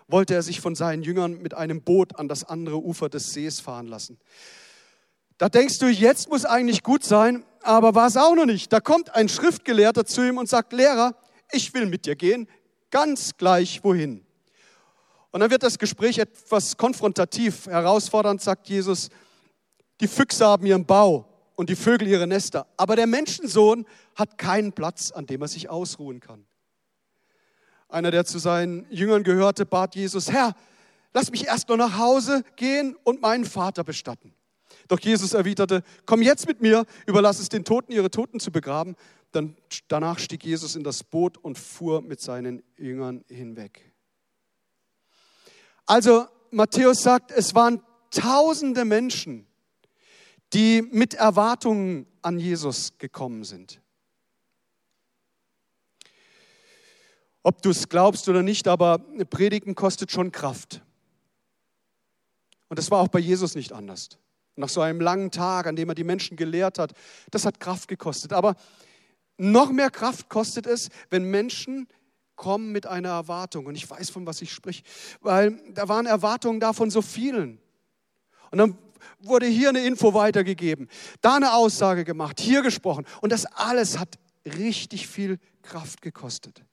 wollte 0.07 0.33
er 0.33 0.41
sich 0.41 0.61
von 0.61 0.73
seinen 0.73 1.03
Jüngern 1.03 1.41
mit 1.41 1.53
einem 1.53 1.81
Boot 1.81 2.17
an 2.17 2.29
das 2.29 2.45
andere 2.45 2.81
Ufer 2.81 3.09
des 3.09 3.33
Sees 3.33 3.59
fahren 3.59 3.87
lassen. 3.87 4.17
Da 5.37 5.49
denkst 5.49 5.79
du, 5.79 5.87
jetzt 5.87 6.29
muss 6.29 6.45
eigentlich 6.45 6.83
gut 6.83 7.03
sein, 7.03 7.43
aber 7.61 7.93
war 7.93 8.07
es 8.07 8.15
auch 8.15 8.35
noch 8.35 8.45
nicht. 8.45 8.71
Da 8.71 8.79
kommt 8.79 9.13
ein 9.15 9.27
Schriftgelehrter 9.27 10.05
zu 10.05 10.25
ihm 10.25 10.37
und 10.37 10.47
sagt, 10.47 10.71
Lehrer, 10.71 11.15
ich 11.51 11.73
will 11.73 11.87
mit 11.87 12.05
dir 12.05 12.15
gehen, 12.15 12.47
ganz 12.89 13.35
gleich 13.35 13.83
wohin. 13.83 14.25
Und 15.31 15.39
dann 15.39 15.49
wird 15.49 15.63
das 15.63 15.79
Gespräch 15.79 16.17
etwas 16.17 16.75
konfrontativ, 16.77 17.67
herausfordernd, 17.67 18.41
sagt 18.41 18.67
Jesus, 18.67 19.09
die 20.01 20.07
Füchse 20.07 20.45
haben 20.45 20.65
ihren 20.65 20.85
Bau 20.85 21.25
und 21.55 21.69
die 21.69 21.75
Vögel 21.75 22.07
ihre 22.07 22.27
Nester, 22.27 22.67
aber 22.75 22.95
der 22.95 23.07
Menschensohn 23.07 23.85
hat 24.15 24.37
keinen 24.37 24.73
Platz, 24.73 25.11
an 25.11 25.25
dem 25.27 25.41
er 25.41 25.47
sich 25.47 25.69
ausruhen 25.69 26.19
kann. 26.19 26.45
Einer, 27.87 28.11
der 28.11 28.25
zu 28.25 28.39
seinen 28.39 28.85
Jüngern 28.89 29.23
gehörte, 29.23 29.65
bat 29.65 29.95
Jesus, 29.95 30.31
Herr, 30.31 30.55
lass 31.13 31.31
mich 31.31 31.47
erst 31.47 31.69
noch 31.69 31.77
nach 31.77 31.97
Hause 31.97 32.43
gehen 32.55 32.95
und 33.03 33.21
meinen 33.21 33.45
Vater 33.45 33.83
bestatten. 33.83 34.33
Doch 34.87 34.99
Jesus 34.99 35.33
erwiderte, 35.33 35.83
komm 36.05 36.21
jetzt 36.21 36.47
mit 36.47 36.61
mir, 36.61 36.85
überlass 37.05 37.39
es 37.39 37.49
den 37.49 37.63
Toten, 37.63 37.91
ihre 37.91 38.11
Toten 38.11 38.39
zu 38.39 38.51
begraben. 38.51 38.95
Dann, 39.31 39.55
danach 39.87 40.19
stieg 40.19 40.43
Jesus 40.43 40.75
in 40.75 40.83
das 40.83 41.03
Boot 41.03 41.37
und 41.37 41.57
fuhr 41.57 42.01
mit 42.01 42.19
seinen 42.19 42.63
Jüngern 42.77 43.23
hinweg. 43.29 43.90
Also 45.91 46.25
Matthäus 46.51 47.03
sagt, 47.03 47.31
es 47.31 47.53
waren 47.53 47.83
tausende 48.11 48.85
Menschen, 48.85 49.45
die 50.53 50.81
mit 50.83 51.15
Erwartungen 51.15 52.05
an 52.21 52.39
Jesus 52.39 52.97
gekommen 52.97 53.43
sind. 53.43 53.81
Ob 57.43 57.61
du 57.61 57.71
es 57.71 57.89
glaubst 57.89 58.29
oder 58.29 58.41
nicht, 58.41 58.69
aber 58.69 58.99
Predigen 59.29 59.75
kostet 59.75 60.13
schon 60.13 60.31
Kraft. 60.31 60.81
Und 62.69 62.79
das 62.79 62.89
war 62.89 63.01
auch 63.01 63.09
bei 63.09 63.19
Jesus 63.19 63.55
nicht 63.55 63.73
anders. 63.73 64.17
Nach 64.55 64.69
so 64.69 64.79
einem 64.79 65.01
langen 65.01 65.29
Tag, 65.29 65.67
an 65.67 65.75
dem 65.75 65.89
er 65.89 65.95
die 65.95 66.05
Menschen 66.05 66.37
gelehrt 66.37 66.79
hat, 66.79 66.93
das 67.31 67.45
hat 67.45 67.59
Kraft 67.59 67.89
gekostet. 67.89 68.31
Aber 68.31 68.55
noch 69.35 69.73
mehr 69.73 69.91
Kraft 69.91 70.29
kostet 70.29 70.67
es, 70.67 70.87
wenn 71.09 71.25
Menschen 71.25 71.89
kommen 72.41 72.71
mit 72.71 72.87
einer 72.87 73.09
Erwartung. 73.09 73.67
Und 73.67 73.75
ich 73.75 73.87
weiß, 73.87 74.09
von 74.09 74.25
was 74.25 74.41
ich 74.41 74.51
sprich, 74.51 74.83
weil 75.21 75.61
da 75.75 75.87
waren 75.87 76.07
Erwartungen 76.07 76.59
da 76.59 76.73
von 76.73 76.89
so 76.89 77.03
vielen. 77.03 77.59
Und 78.49 78.57
dann 78.57 78.77
wurde 79.19 79.45
hier 79.45 79.69
eine 79.69 79.85
Info 79.85 80.15
weitergegeben, 80.15 80.87
da 81.21 81.35
eine 81.35 81.53
Aussage 81.53 82.03
gemacht, 82.03 82.39
hier 82.39 82.63
gesprochen. 82.63 83.05
Und 83.21 83.31
das 83.31 83.45
alles 83.45 83.99
hat 83.99 84.17
richtig 84.43 85.07
viel 85.07 85.37
Kraft 85.61 86.01
gekostet. 86.01 86.63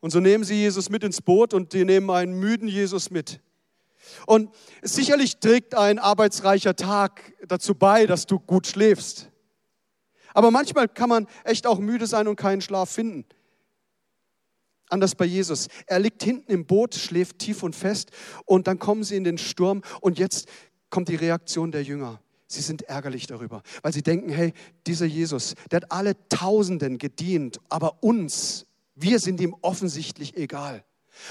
Und 0.00 0.10
so 0.10 0.20
nehmen 0.20 0.44
sie 0.44 0.56
Jesus 0.56 0.90
mit 0.90 1.04
ins 1.04 1.22
Boot 1.22 1.54
und 1.54 1.72
die 1.72 1.86
nehmen 1.86 2.10
einen 2.10 2.38
müden 2.38 2.68
Jesus 2.68 3.10
mit. 3.10 3.40
Und 4.26 4.54
sicherlich 4.82 5.38
trägt 5.38 5.74
ein 5.74 5.98
arbeitsreicher 5.98 6.76
Tag 6.76 7.32
dazu 7.46 7.74
bei, 7.74 8.04
dass 8.04 8.26
du 8.26 8.38
gut 8.38 8.66
schläfst. 8.66 9.30
Aber 10.34 10.50
manchmal 10.50 10.86
kann 10.86 11.08
man 11.08 11.26
echt 11.44 11.66
auch 11.66 11.78
müde 11.78 12.06
sein 12.06 12.28
und 12.28 12.36
keinen 12.36 12.60
Schlaf 12.60 12.90
finden. 12.90 13.24
Anders 14.88 15.14
bei 15.14 15.24
Jesus. 15.24 15.68
Er 15.86 15.98
liegt 15.98 16.22
hinten 16.22 16.50
im 16.50 16.66
Boot, 16.66 16.94
schläft 16.94 17.38
tief 17.38 17.62
und 17.62 17.76
fest 17.76 18.10
und 18.44 18.66
dann 18.66 18.78
kommen 18.78 19.04
sie 19.04 19.16
in 19.16 19.24
den 19.24 19.38
Sturm 19.38 19.82
und 20.00 20.18
jetzt 20.18 20.48
kommt 20.90 21.08
die 21.08 21.16
Reaktion 21.16 21.72
der 21.72 21.82
Jünger. 21.82 22.20
Sie 22.46 22.62
sind 22.62 22.82
ärgerlich 22.82 23.26
darüber, 23.26 23.62
weil 23.82 23.92
sie 23.92 24.02
denken, 24.02 24.30
hey, 24.30 24.54
dieser 24.86 25.04
Jesus, 25.04 25.54
der 25.70 25.82
hat 25.82 25.92
alle 25.92 26.16
Tausenden 26.30 26.96
gedient, 26.96 27.60
aber 27.68 28.02
uns, 28.02 28.66
wir 28.94 29.18
sind 29.18 29.40
ihm 29.40 29.54
offensichtlich 29.60 30.34
egal. 30.36 30.82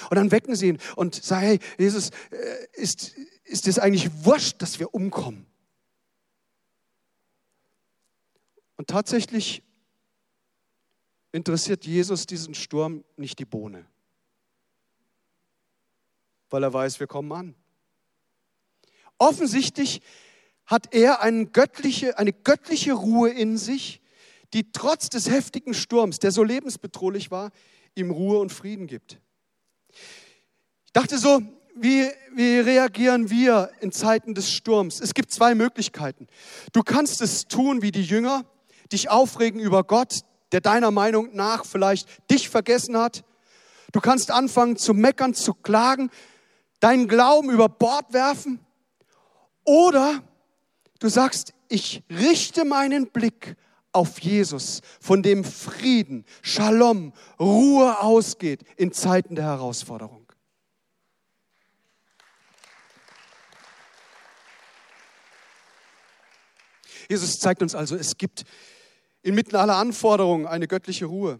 Und 0.10 0.16
dann 0.16 0.32
wecken 0.32 0.56
sie 0.56 0.68
ihn 0.68 0.80
und 0.96 1.16
sagen, 1.16 1.48
hey, 1.48 1.60
Jesus, 1.80 2.12
äh, 2.30 2.82
ist, 2.82 3.16
ist 3.46 3.68
es 3.68 3.80
eigentlich 3.80 4.10
wurscht, 4.26 4.62
dass 4.62 4.80
wir 4.80 4.94
umkommen? 4.94 5.48
Und 8.76 8.88
tatsächlich 8.88 9.64
interessiert 11.38 11.86
Jesus 11.86 12.26
diesen 12.26 12.56
Sturm 12.56 13.06
nicht 13.16 13.38
die 13.38 13.46
Bohne, 13.46 13.86
weil 16.50 16.64
er 16.64 16.74
weiß, 16.74 17.00
wir 17.00 17.06
kommen 17.06 17.32
an. 17.32 17.56
Offensichtlich 19.20 20.02
hat 20.66 20.94
er 20.96 21.22
eine 21.22 21.46
göttliche, 21.46 22.18
eine 22.18 22.34
göttliche 22.34 22.94
Ruhe 22.94 23.30
in 23.30 23.58
sich, 23.58 24.02
die 24.54 24.72
trotz 24.72 25.10
des 25.10 25.30
heftigen 25.30 25.76
Sturms, 25.76 26.18
der 26.18 26.32
so 26.32 26.44
lebensbedrohlich 26.44 27.30
war, 27.30 27.52
ihm 27.94 28.10
Ruhe 28.10 28.40
und 28.40 28.52
Frieden 28.52 28.88
gibt. 28.88 29.20
Ich 30.86 30.94
dachte 30.94 31.20
so, 31.20 31.42
wie, 31.76 32.10
wie 32.34 32.58
reagieren 32.60 33.30
wir 33.30 33.70
in 33.80 33.92
Zeiten 33.92 34.34
des 34.34 34.52
Sturms? 34.52 35.00
Es 35.00 35.14
gibt 35.14 35.32
zwei 35.32 35.54
Möglichkeiten. 35.54 36.28
Du 36.74 36.82
kannst 36.82 37.22
es 37.22 37.48
tun 37.48 37.84
wie 37.84 37.92
die 37.92 38.04
Jünger, 38.04 38.44
dich 38.92 39.10
aufregen 39.10 39.60
über 39.60 39.84
Gott, 39.84 40.24
der 40.52 40.62
deiner 40.62 40.92
Meinung 40.92 41.36
nach 41.36 41.66
vielleicht 41.66 42.08
dich 42.30 42.50
vergessen 42.50 42.98
hat. 42.98 43.24
Du 43.92 44.00
kannst 44.00 44.32
anfangen 44.32 44.78
zu 44.78 44.94
meckern, 44.94 45.34
zu 45.34 45.54
klagen, 45.54 46.10
deinen 46.80 47.08
Glauben 47.08 47.50
über 47.50 47.70
Bord 47.70 48.14
werfen. 48.14 48.60
Oder 49.64 50.24
du 51.00 51.10
sagst, 51.10 51.54
ich 51.70 52.04
richte 52.10 52.66
meinen 52.66 53.08
Blick 53.08 53.56
auf 53.92 54.20
Jesus, 54.20 54.82
von 55.02 55.24
dem 55.24 55.44
Frieden, 55.44 56.26
Shalom, 56.42 57.14
Ruhe 57.40 58.00
ausgeht 58.00 58.62
in 58.76 58.92
Zeiten 58.92 59.36
der 59.36 59.46
Herausforderung. 59.46 60.28
Jesus 67.10 67.40
zeigt 67.40 67.62
uns 67.62 67.74
also, 67.74 67.96
es 67.96 68.18
gibt 68.18 68.44
inmitten 69.22 69.56
aller 69.56 69.76
Anforderungen 69.76 70.46
eine 70.46 70.68
göttliche 70.68 71.06
Ruhe. 71.06 71.40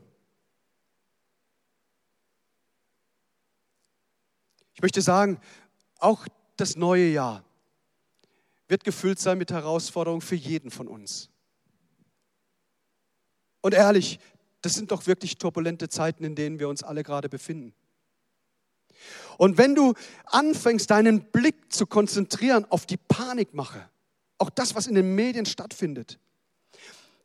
Ich 4.74 4.82
möchte 4.82 5.02
sagen, 5.02 5.40
auch 6.00 6.28
das 6.56 6.76
neue 6.76 7.08
Jahr 7.08 7.44
wird 8.68 8.84
gefüllt 8.84 9.20
sein 9.20 9.38
mit 9.38 9.52
Herausforderungen 9.52 10.22
für 10.22 10.36
jeden 10.36 10.72
von 10.72 10.88
uns. 10.88 11.30
Und 13.62 13.74
ehrlich, 13.74 14.20
das 14.62 14.74
sind 14.74 14.92
doch 14.92 15.08
wirklich 15.08 15.38
turbulente 15.38 15.90
Zeiten, 15.90 16.24
in 16.24 16.36
denen 16.36 16.60
wir 16.60 16.70
uns 16.70 16.84
alle 16.84 17.04
gerade 17.04 17.30
befinden. 17.30 17.74
Und 19.38 19.58
wenn 19.58 19.76
du 19.76 19.94
anfängst, 20.26 20.90
deinen 20.90 21.22
Blick 21.32 21.72
zu 21.72 21.86
konzentrieren 21.86 22.66
auf 22.70 22.86
die 22.86 22.98
Panikmache, 22.98 23.90
auch 24.38 24.50
das, 24.50 24.76
was 24.76 24.88
in 24.88 24.96
den 24.96 25.16
Medien 25.16 25.46
stattfindet, 25.46 26.20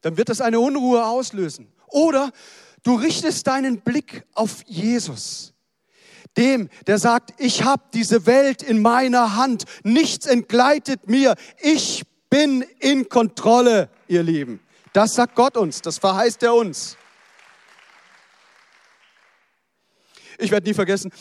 dann 0.03 0.17
wird 0.17 0.29
das 0.29 0.41
eine 0.41 0.61
Unruhe 0.61 1.05
auslösen. 1.05 1.73
Oder 1.89 2.31
du 2.83 2.95
richtest 2.95 3.47
deinen 3.47 3.81
Blick 3.81 4.25
auf 4.35 4.63
Jesus, 4.67 5.55
dem, 6.37 6.69
der 6.87 6.99
sagt, 6.99 7.35
ich 7.39 7.65
habe 7.65 7.83
diese 7.95 8.27
Welt 8.27 8.63
in 8.63 8.81
meiner 8.81 9.37
Hand, 9.37 9.65
nichts 9.83 10.27
entgleitet 10.27 11.09
mir, 11.09 11.35
ich 11.61 12.05
bin 12.31 12.63
in 12.79 13.09
Kontrolle, 13.09 13.89
ihr 14.09 14.23
Lieben. 14.23 14.61
Das 14.93 15.15
sagt 15.15 15.35
Gott 15.35 15.57
uns, 15.57 15.81
das 15.81 15.99
verheißt 15.99 16.43
er 16.43 16.55
uns. 16.55 16.97
Ich 20.39 20.51
werde 20.51 20.67
nie 20.69 20.75
vergessen, 20.75 21.13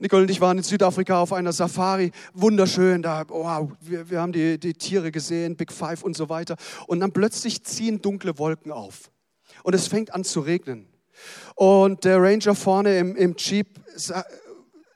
Nicole 0.00 0.22
und 0.22 0.30
ich 0.30 0.40
waren 0.40 0.56
in 0.56 0.64
Südafrika 0.64 1.20
auf 1.20 1.34
einer 1.34 1.52
Safari, 1.52 2.10
wunderschön, 2.32 3.02
da, 3.02 3.24
wow, 3.28 3.70
wir, 3.80 4.08
wir 4.08 4.20
haben 4.20 4.32
die, 4.32 4.58
die 4.58 4.72
Tiere 4.72 5.12
gesehen, 5.12 5.56
Big 5.56 5.70
Five 5.70 6.02
und 6.02 6.16
so 6.16 6.30
weiter. 6.30 6.56
Und 6.86 7.00
dann 7.00 7.12
plötzlich 7.12 7.64
ziehen 7.64 8.00
dunkle 8.00 8.38
Wolken 8.38 8.72
auf 8.72 9.10
und 9.62 9.74
es 9.74 9.88
fängt 9.88 10.14
an 10.14 10.24
zu 10.24 10.40
regnen. 10.40 10.88
Und 11.54 12.04
der 12.04 12.16
Ranger 12.22 12.54
vorne 12.54 12.98
im, 12.98 13.14
im 13.14 13.36
Jeep 13.36 13.78
sa 13.94 14.24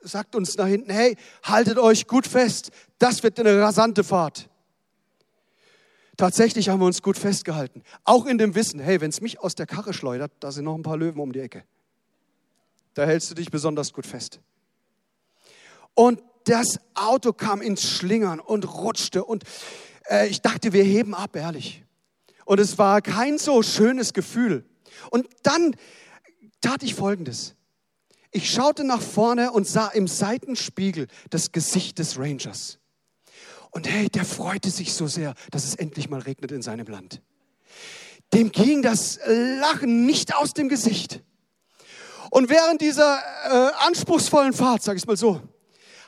sagt 0.06 0.36
uns 0.36 0.58
nach 0.58 0.66
hinten, 0.66 0.90
hey, 0.90 1.16
haltet 1.42 1.78
euch 1.78 2.06
gut 2.06 2.26
fest, 2.26 2.70
das 2.98 3.22
wird 3.22 3.40
eine 3.40 3.58
rasante 3.58 4.04
Fahrt. 4.04 4.50
Tatsächlich 6.18 6.68
haben 6.68 6.80
wir 6.80 6.86
uns 6.86 7.00
gut 7.00 7.16
festgehalten. 7.16 7.82
Auch 8.04 8.26
in 8.26 8.36
dem 8.36 8.54
Wissen, 8.54 8.80
hey, 8.80 9.00
wenn 9.00 9.08
es 9.08 9.22
mich 9.22 9.40
aus 9.40 9.54
der 9.54 9.64
Karre 9.64 9.94
schleudert, 9.94 10.30
da 10.40 10.52
sind 10.52 10.64
noch 10.64 10.74
ein 10.74 10.82
paar 10.82 10.98
Löwen 10.98 11.20
um 11.20 11.32
die 11.32 11.40
Ecke. 11.40 11.64
Da 12.92 13.06
hältst 13.06 13.30
du 13.30 13.34
dich 13.34 13.50
besonders 13.50 13.94
gut 13.94 14.06
fest. 14.06 14.40
Und 15.94 16.22
das 16.44 16.78
Auto 16.94 17.32
kam 17.32 17.62
ins 17.62 17.88
Schlingern 17.88 18.40
und 18.40 18.64
rutschte 18.74 19.24
und 19.24 19.44
äh, 20.08 20.28
ich 20.28 20.42
dachte, 20.42 20.72
wir 20.72 20.84
heben 20.84 21.14
ab, 21.14 21.36
ehrlich. 21.36 21.84
Und 22.44 22.60
es 22.60 22.78
war 22.78 23.00
kein 23.00 23.38
so 23.38 23.62
schönes 23.62 24.12
Gefühl. 24.12 24.64
Und 25.10 25.26
dann 25.42 25.74
tat 26.60 26.82
ich 26.82 26.94
Folgendes. 26.94 27.54
Ich 28.30 28.50
schaute 28.50 28.84
nach 28.84 29.00
vorne 29.00 29.52
und 29.52 29.66
sah 29.66 29.88
im 29.88 30.08
Seitenspiegel 30.08 31.06
das 31.30 31.52
Gesicht 31.52 31.98
des 31.98 32.18
Rangers. 32.18 32.78
Und 33.70 33.88
hey, 33.88 34.08
der 34.08 34.24
freute 34.24 34.70
sich 34.70 34.92
so 34.92 35.06
sehr, 35.06 35.34
dass 35.50 35.64
es 35.64 35.74
endlich 35.74 36.08
mal 36.08 36.20
regnet 36.20 36.52
in 36.52 36.62
seinem 36.62 36.86
Land. 36.86 37.22
Dem 38.32 38.50
ging 38.52 38.82
das 38.82 39.20
Lachen 39.26 40.06
nicht 40.06 40.34
aus 40.34 40.52
dem 40.52 40.68
Gesicht. 40.68 41.22
Und 42.30 42.48
während 42.48 42.80
dieser 42.80 43.18
äh, 43.44 43.72
anspruchsvollen 43.86 44.52
Fahrt, 44.52 44.82
sage 44.82 44.98
ich 44.98 45.06
mal 45.06 45.16
so, 45.16 45.40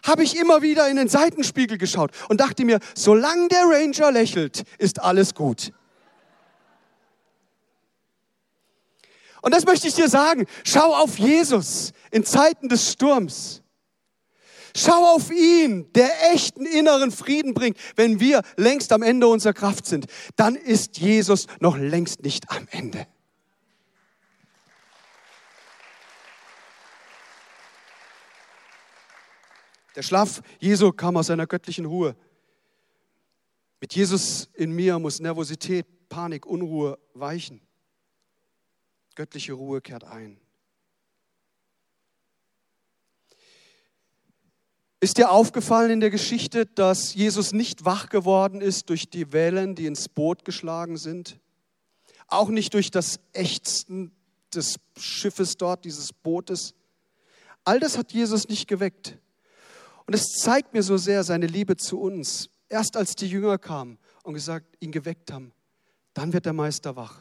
habe 0.02 0.22
ich 0.22 0.36
immer 0.36 0.62
wieder 0.62 0.88
in 0.88 0.96
den 0.96 1.08
Seitenspiegel 1.08 1.78
geschaut 1.78 2.10
und 2.28 2.40
dachte 2.40 2.64
mir, 2.64 2.80
solange 2.94 3.48
der 3.48 3.64
Ranger 3.64 4.12
lächelt, 4.12 4.64
ist 4.78 5.00
alles 5.02 5.34
gut. 5.34 5.72
Und 9.42 9.54
das 9.54 9.64
möchte 9.64 9.86
ich 9.86 9.94
dir 9.94 10.08
sagen. 10.08 10.46
Schau 10.64 10.94
auf 10.94 11.18
Jesus 11.18 11.92
in 12.10 12.24
Zeiten 12.24 12.68
des 12.68 12.90
Sturms. 12.90 13.62
Schau 14.76 15.14
auf 15.14 15.30
ihn, 15.30 15.90
der 15.94 16.10
echten 16.32 16.66
inneren 16.66 17.10
Frieden 17.10 17.54
bringt. 17.54 17.78
Wenn 17.94 18.20
wir 18.20 18.42
längst 18.56 18.92
am 18.92 19.02
Ende 19.02 19.28
unserer 19.28 19.54
Kraft 19.54 19.86
sind, 19.86 20.06
dann 20.34 20.54
ist 20.54 20.98
Jesus 20.98 21.46
noch 21.60 21.78
längst 21.78 22.22
nicht 22.22 22.50
am 22.50 22.66
Ende. 22.70 23.06
Der 29.96 30.02
Schlaf 30.02 30.42
Jesu 30.60 30.92
kam 30.92 31.16
aus 31.16 31.28
seiner 31.28 31.46
göttlichen 31.46 31.86
Ruhe. 31.86 32.14
Mit 33.80 33.94
Jesus 33.94 34.50
in 34.52 34.72
mir 34.72 34.98
muss 34.98 35.20
Nervosität, 35.20 35.86
Panik, 36.10 36.44
Unruhe 36.44 36.98
weichen. 37.14 37.62
Göttliche 39.14 39.54
Ruhe 39.54 39.80
kehrt 39.80 40.04
ein. 40.04 40.38
Ist 45.00 45.16
dir 45.16 45.30
aufgefallen 45.30 45.90
in 45.90 46.00
der 46.00 46.10
Geschichte, 46.10 46.66
dass 46.66 47.14
Jesus 47.14 47.52
nicht 47.52 47.86
wach 47.86 48.10
geworden 48.10 48.60
ist 48.60 48.90
durch 48.90 49.08
die 49.08 49.32
Wellen, 49.32 49.74
die 49.74 49.86
ins 49.86 50.10
Boot 50.10 50.44
geschlagen 50.44 50.98
sind? 50.98 51.38
Auch 52.28 52.50
nicht 52.50 52.74
durch 52.74 52.90
das 52.90 53.18
Ächzen 53.32 54.10
des 54.52 54.76
Schiffes 54.98 55.56
dort, 55.56 55.84
dieses 55.86 56.12
Bootes. 56.12 56.74
All 57.64 57.80
das 57.80 57.96
hat 57.96 58.12
Jesus 58.12 58.48
nicht 58.48 58.68
geweckt. 58.68 59.18
Und 60.06 60.14
es 60.14 60.34
zeigt 60.38 60.72
mir 60.72 60.82
so 60.82 60.96
sehr 60.96 61.24
seine 61.24 61.46
Liebe 61.46 61.76
zu 61.76 62.00
uns. 62.00 62.48
Erst 62.68 62.96
als 62.96 63.14
die 63.14 63.28
Jünger 63.28 63.58
kamen 63.58 63.98
und 64.22 64.34
gesagt, 64.34 64.66
ihn 64.80 64.92
geweckt 64.92 65.32
haben, 65.32 65.52
dann 66.14 66.32
wird 66.32 66.46
der 66.46 66.52
Meister 66.52 66.96
wach. 66.96 67.20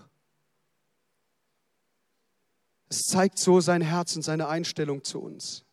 Es 2.89 3.01
zeigt 3.03 3.39
so 3.39 3.59
sein 3.59 3.81
Herz 3.81 4.15
und 4.15 4.21
seine 4.21 4.47
Einstellung 4.47 5.03
zu 5.03 5.19
uns. 5.19 5.63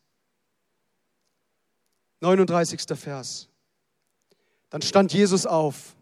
39. 2.21 2.81
Vers. 2.97 3.49
Dann 4.69 4.81
stand 4.81 5.13
Jesus 5.13 5.45
auf. 5.45 5.95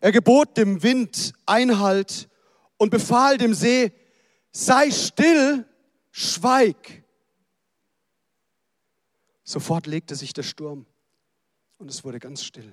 Er 0.00 0.10
gebot 0.10 0.56
dem 0.56 0.82
Wind 0.82 1.34
Einhalt 1.46 2.28
und 2.78 2.90
befahl 2.90 3.36
dem 3.38 3.54
See, 3.54 3.92
sei 4.50 4.90
still, 4.90 5.66
schweig. 6.10 6.99
Sofort 9.50 9.88
legte 9.88 10.14
sich 10.14 10.32
der 10.32 10.44
Sturm 10.44 10.86
und 11.78 11.90
es 11.90 12.04
wurde 12.04 12.20
ganz 12.20 12.44
still. 12.44 12.72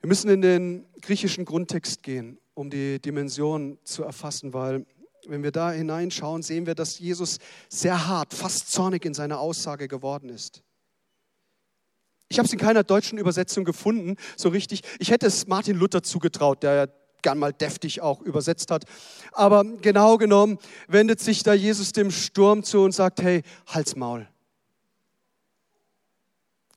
Wir 0.00 0.08
müssen 0.08 0.28
in 0.28 0.42
den 0.42 0.84
griechischen 1.00 1.44
Grundtext 1.44 2.02
gehen, 2.02 2.40
um 2.54 2.70
die 2.70 3.00
Dimension 3.00 3.78
zu 3.84 4.02
erfassen, 4.02 4.52
weil 4.52 4.84
wenn 5.28 5.44
wir 5.44 5.52
da 5.52 5.70
hineinschauen, 5.70 6.42
sehen 6.42 6.66
wir, 6.66 6.74
dass 6.74 6.98
Jesus 6.98 7.38
sehr 7.68 8.08
hart, 8.08 8.34
fast 8.34 8.72
zornig 8.72 9.04
in 9.04 9.14
seiner 9.14 9.38
Aussage 9.38 9.86
geworden 9.86 10.28
ist. 10.28 10.64
Ich 12.26 12.40
habe 12.40 12.46
es 12.46 12.52
in 12.52 12.58
keiner 12.58 12.82
deutschen 12.82 13.16
Übersetzung 13.16 13.64
gefunden, 13.64 14.16
so 14.36 14.48
richtig. 14.48 14.82
Ich 14.98 15.12
hätte 15.12 15.26
es 15.26 15.46
Martin 15.46 15.76
Luther 15.76 16.02
zugetraut, 16.02 16.64
der 16.64 16.74
ja 16.74 16.86
gern 17.22 17.38
mal 17.38 17.52
deftig 17.52 18.00
auch 18.00 18.20
übersetzt 18.22 18.70
hat. 18.70 18.84
Aber 19.32 19.64
genau 19.64 20.16
genommen 20.18 20.58
wendet 20.88 21.20
sich 21.20 21.42
da 21.42 21.52
Jesus 21.52 21.92
dem 21.92 22.10
Sturm 22.10 22.62
zu 22.62 22.82
und 22.82 22.92
sagt, 22.92 23.22
hey, 23.22 23.42
halt's 23.66 23.96
Maul. 23.96 24.28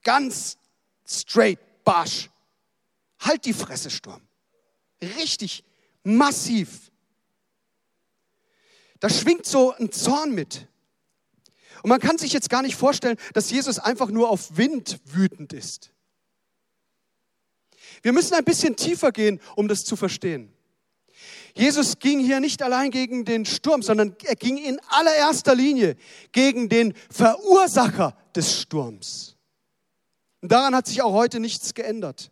Ganz 0.03 0.57
straight, 1.05 1.59
barsch. 1.83 2.29
Halt 3.19 3.45
die 3.45 3.53
Fresse, 3.53 3.89
Sturm. 3.89 4.21
Richtig, 5.01 5.63
massiv. 6.03 6.91
Da 8.99 9.09
schwingt 9.09 9.45
so 9.45 9.73
ein 9.73 9.91
Zorn 9.91 10.33
mit. 10.33 10.67
Und 11.83 11.89
man 11.89 11.99
kann 11.99 12.17
sich 12.17 12.33
jetzt 12.33 12.49
gar 12.49 12.61
nicht 12.61 12.75
vorstellen, 12.75 13.17
dass 13.33 13.49
Jesus 13.49 13.79
einfach 13.79 14.09
nur 14.09 14.29
auf 14.29 14.57
Wind 14.57 14.99
wütend 15.05 15.53
ist. 15.53 15.91
Wir 18.01 18.13
müssen 18.13 18.33
ein 18.33 18.43
bisschen 18.43 18.75
tiefer 18.75 19.11
gehen, 19.11 19.39
um 19.55 19.67
das 19.67 19.83
zu 19.83 19.95
verstehen. 19.95 20.53
Jesus 21.55 21.99
ging 21.99 22.19
hier 22.19 22.39
nicht 22.39 22.61
allein 22.61 22.91
gegen 22.91 23.25
den 23.25 23.45
Sturm, 23.45 23.81
sondern 23.81 24.15
er 24.23 24.35
ging 24.35 24.57
in 24.57 24.79
allererster 24.87 25.55
Linie 25.55 25.95
gegen 26.31 26.69
den 26.69 26.93
Verursacher 27.09 28.15
des 28.35 28.61
Sturms. 28.61 29.35
Und 30.41 30.51
daran 30.51 30.75
hat 30.75 30.87
sich 30.87 31.01
auch 31.01 31.13
heute 31.13 31.39
nichts 31.39 31.73
geändert. 31.73 32.31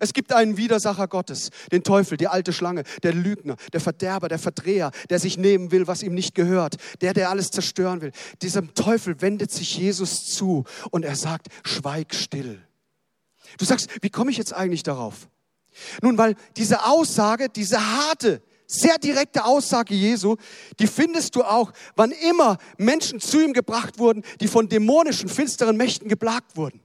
Es 0.00 0.12
gibt 0.12 0.32
einen 0.32 0.56
Widersacher 0.56 1.06
Gottes, 1.06 1.50
den 1.70 1.84
Teufel, 1.84 2.16
die 2.18 2.26
alte 2.26 2.52
Schlange, 2.52 2.82
der 3.02 3.14
Lügner, 3.14 3.56
der 3.72 3.80
Verderber, 3.80 4.28
der 4.28 4.38
Verdreher, 4.40 4.90
der 5.08 5.20
sich 5.20 5.38
nehmen 5.38 5.70
will, 5.70 5.86
was 5.86 6.02
ihm 6.02 6.14
nicht 6.14 6.34
gehört, 6.34 6.76
der, 7.00 7.14
der 7.14 7.30
alles 7.30 7.50
zerstören 7.50 8.00
will. 8.00 8.12
Diesem 8.42 8.74
Teufel 8.74 9.20
wendet 9.22 9.52
sich 9.52 9.78
Jesus 9.78 10.26
zu 10.26 10.64
und 10.90 11.04
er 11.04 11.16
sagt, 11.16 11.46
schweig 11.64 12.14
still. 12.14 12.60
Du 13.56 13.64
sagst, 13.64 13.88
wie 14.02 14.10
komme 14.10 14.30
ich 14.30 14.36
jetzt 14.36 14.52
eigentlich 14.52 14.82
darauf? 14.82 15.28
Nun, 16.02 16.18
weil 16.18 16.34
diese 16.56 16.84
Aussage, 16.84 17.48
diese 17.48 17.80
harte, 17.80 18.42
sehr 18.66 18.98
direkte 18.98 19.44
Aussage 19.44 19.94
Jesu, 19.94 20.36
die 20.78 20.86
findest 20.86 21.34
du 21.34 21.42
auch, 21.42 21.72
wann 21.96 22.10
immer 22.10 22.58
Menschen 22.76 23.20
zu 23.20 23.40
ihm 23.40 23.52
gebracht 23.52 23.98
wurden, 23.98 24.22
die 24.40 24.48
von 24.48 24.68
dämonischen, 24.68 25.28
finsteren 25.28 25.76
Mächten 25.76 26.08
geplagt 26.08 26.56
wurden. 26.56 26.80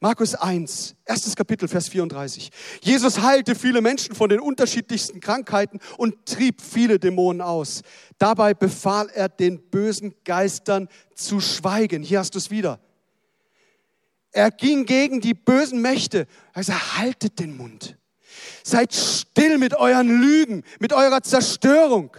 Markus 0.00 0.34
1, 0.34 0.94
erstes 1.04 1.36
Kapitel, 1.36 1.68
Vers 1.68 1.88
34. 1.88 2.50
Jesus 2.82 3.20
heilte 3.20 3.54
viele 3.54 3.80
Menschen 3.80 4.14
von 4.14 4.28
den 4.28 4.40
unterschiedlichsten 4.40 5.20
Krankheiten 5.20 5.80
und 5.96 6.26
trieb 6.26 6.60
viele 6.60 6.98
Dämonen 6.98 7.40
aus. 7.40 7.82
Dabei 8.18 8.54
befahl 8.54 9.08
er 9.08 9.28
den 9.28 9.60
bösen 9.70 10.14
Geistern 10.24 10.88
zu 11.14 11.40
schweigen. 11.40 12.02
Hier 12.02 12.18
hast 12.18 12.34
du 12.34 12.38
es 12.38 12.50
wieder. 12.50 12.80
Er 14.32 14.50
ging 14.50 14.86
gegen 14.86 15.20
die 15.20 15.34
bösen 15.34 15.82
Mächte. 15.82 16.26
Er 16.52 16.62
sagte, 16.62 16.98
haltet 16.98 17.38
den 17.38 17.56
Mund. 17.56 17.96
Seid 18.62 18.94
still 18.94 19.58
mit 19.58 19.74
euren 19.74 20.20
Lügen, 20.20 20.62
mit 20.78 20.92
eurer 20.92 21.22
Zerstörung. 21.22 22.16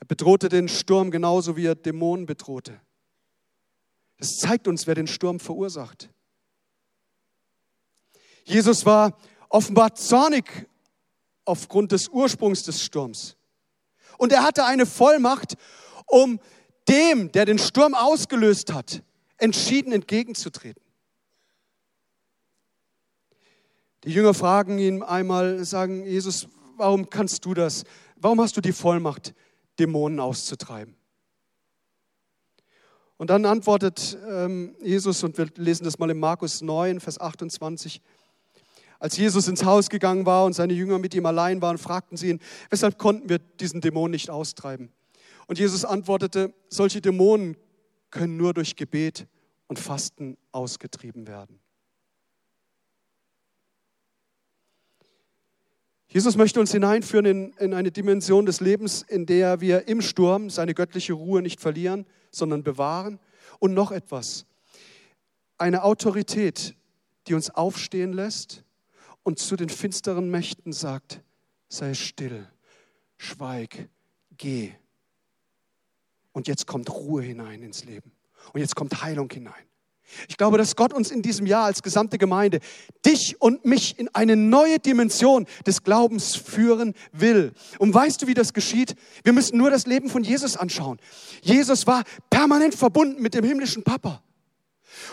Er 0.00 0.06
bedrohte 0.06 0.48
den 0.48 0.68
Sturm 0.68 1.10
genauso 1.10 1.56
wie 1.56 1.66
er 1.66 1.74
Dämonen 1.74 2.26
bedrohte. 2.26 2.80
Es 4.16 4.38
zeigt 4.38 4.68
uns, 4.68 4.86
wer 4.86 4.94
den 4.94 5.06
Sturm 5.06 5.40
verursacht. 5.40 6.08
Jesus 8.44 8.86
war 8.86 9.18
offenbar 9.48 9.94
zornig 9.94 10.66
aufgrund 11.44 11.92
des 11.92 12.08
Ursprungs 12.08 12.62
des 12.62 12.82
Sturms. 12.82 13.36
Und 14.18 14.32
er 14.32 14.42
hatte 14.42 14.64
eine 14.64 14.86
Vollmacht, 14.86 15.54
um 16.06 16.40
dem, 16.92 17.32
der 17.32 17.46
den 17.46 17.58
Sturm 17.58 17.94
ausgelöst 17.94 18.72
hat, 18.72 19.02
entschieden 19.38 19.92
entgegenzutreten. 19.92 20.82
Die 24.04 24.10
Jünger 24.10 24.34
fragen 24.34 24.78
ihn 24.78 25.02
einmal, 25.02 25.64
sagen, 25.64 26.04
Jesus, 26.04 26.48
warum 26.76 27.08
kannst 27.08 27.44
du 27.44 27.54
das? 27.54 27.84
Warum 28.16 28.40
hast 28.40 28.56
du 28.56 28.60
die 28.60 28.72
Vollmacht, 28.72 29.34
Dämonen 29.78 30.20
auszutreiben? 30.20 30.96
Und 33.16 33.30
dann 33.30 33.46
antwortet 33.46 34.18
ähm, 34.28 34.74
Jesus, 34.82 35.22
und 35.22 35.38
wir 35.38 35.46
lesen 35.56 35.84
das 35.84 35.98
mal 35.98 36.10
in 36.10 36.18
Markus 36.18 36.60
9, 36.60 36.98
Vers 36.98 37.20
28. 37.20 38.02
Als 38.98 39.16
Jesus 39.16 39.48
ins 39.48 39.64
Haus 39.64 39.88
gegangen 39.88 40.26
war 40.26 40.44
und 40.44 40.52
seine 40.52 40.72
Jünger 40.72 40.98
mit 40.98 41.14
ihm 41.14 41.26
allein 41.26 41.62
waren, 41.62 41.78
fragten 41.78 42.16
sie 42.16 42.30
ihn, 42.30 42.40
weshalb 42.70 42.98
konnten 42.98 43.28
wir 43.28 43.38
diesen 43.38 43.80
Dämon 43.80 44.10
nicht 44.10 44.28
austreiben? 44.28 44.92
Und 45.46 45.58
Jesus 45.58 45.84
antwortete, 45.84 46.52
solche 46.68 47.00
Dämonen 47.00 47.56
können 48.10 48.36
nur 48.36 48.54
durch 48.54 48.76
Gebet 48.76 49.26
und 49.68 49.78
Fasten 49.78 50.36
ausgetrieben 50.52 51.26
werden. 51.26 51.58
Jesus 56.08 56.36
möchte 56.36 56.60
uns 56.60 56.70
hineinführen 56.72 57.24
in, 57.24 57.52
in, 57.54 57.72
eine 57.72 57.90
Dimension 57.90 58.44
des 58.44 58.60
Lebens, 58.60 59.00
in 59.00 59.24
der 59.24 59.62
wir 59.62 59.88
im 59.88 60.02
Sturm 60.02 60.50
seine 60.50 60.74
göttliche 60.74 61.14
Ruhe 61.14 61.40
nicht 61.40 61.58
verlieren, 61.58 62.04
sondern 62.30 62.62
bewahren. 62.62 63.18
Und 63.60 63.72
noch 63.72 63.92
etwas, 63.92 64.44
eine 65.56 65.84
Autorität, 65.84 66.74
die 67.26 67.34
uns 67.34 67.48
aufstehen 67.48 68.12
lässt 68.12 68.62
und 69.22 69.38
zu 69.38 69.56
den 69.56 69.70
finsteren 69.70 70.30
Mächten 70.30 70.74
sagt, 70.74 71.22
sei 71.70 71.94
still, 71.94 72.46
schweig, 73.16 73.88
geh. 74.36 74.72
Und 76.32 76.48
jetzt 76.48 76.66
kommt 76.66 76.90
Ruhe 76.90 77.22
hinein 77.22 77.62
ins 77.62 77.84
Leben. 77.84 78.12
Und 78.52 78.60
jetzt 78.60 78.74
kommt 78.74 79.02
Heilung 79.02 79.30
hinein. 79.30 79.64
Ich 80.28 80.36
glaube, 80.36 80.58
dass 80.58 80.76
Gott 80.76 80.92
uns 80.92 81.10
in 81.10 81.22
diesem 81.22 81.46
Jahr 81.46 81.64
als 81.64 81.82
gesamte 81.82 82.18
Gemeinde, 82.18 82.60
dich 83.04 83.40
und 83.40 83.64
mich 83.64 83.98
in 83.98 84.08
eine 84.14 84.36
neue 84.36 84.78
Dimension 84.78 85.46
des 85.66 85.84
Glaubens 85.84 86.36
führen 86.36 86.94
will. 87.12 87.52
Und 87.78 87.94
weißt 87.94 88.22
du, 88.22 88.26
wie 88.26 88.34
das 88.34 88.52
geschieht? 88.52 88.94
Wir 89.24 89.32
müssen 89.32 89.56
nur 89.56 89.70
das 89.70 89.86
Leben 89.86 90.10
von 90.10 90.22
Jesus 90.22 90.56
anschauen. 90.56 90.98
Jesus 91.40 91.86
war 91.86 92.04
permanent 92.30 92.74
verbunden 92.74 93.22
mit 93.22 93.34
dem 93.34 93.44
himmlischen 93.44 93.82
Papa. 93.82 94.22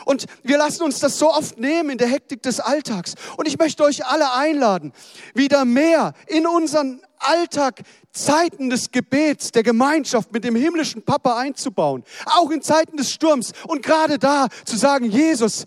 Und 0.05 0.25
wir 0.43 0.57
lassen 0.57 0.83
uns 0.83 0.99
das 0.99 1.17
so 1.17 1.31
oft 1.31 1.57
nehmen 1.59 1.91
in 1.91 1.97
der 1.97 2.07
Hektik 2.07 2.41
des 2.41 2.59
Alltags. 2.59 3.15
Und 3.37 3.47
ich 3.47 3.57
möchte 3.57 3.83
euch 3.83 4.05
alle 4.05 4.33
einladen, 4.33 4.93
wieder 5.33 5.65
mehr 5.65 6.13
in 6.27 6.47
unseren 6.47 7.01
Alltag 7.19 7.81
Zeiten 8.11 8.69
des 8.69 8.91
Gebets, 8.91 9.51
der 9.51 9.63
Gemeinschaft 9.63 10.31
mit 10.31 10.43
dem 10.43 10.55
himmlischen 10.55 11.03
Papa 11.03 11.37
einzubauen. 11.37 12.03
Auch 12.25 12.49
in 12.51 12.61
Zeiten 12.61 12.97
des 12.97 13.11
Sturms. 13.11 13.51
Und 13.67 13.83
gerade 13.83 14.17
da 14.17 14.47
zu 14.65 14.77
sagen, 14.77 15.05
Jesus, 15.05 15.65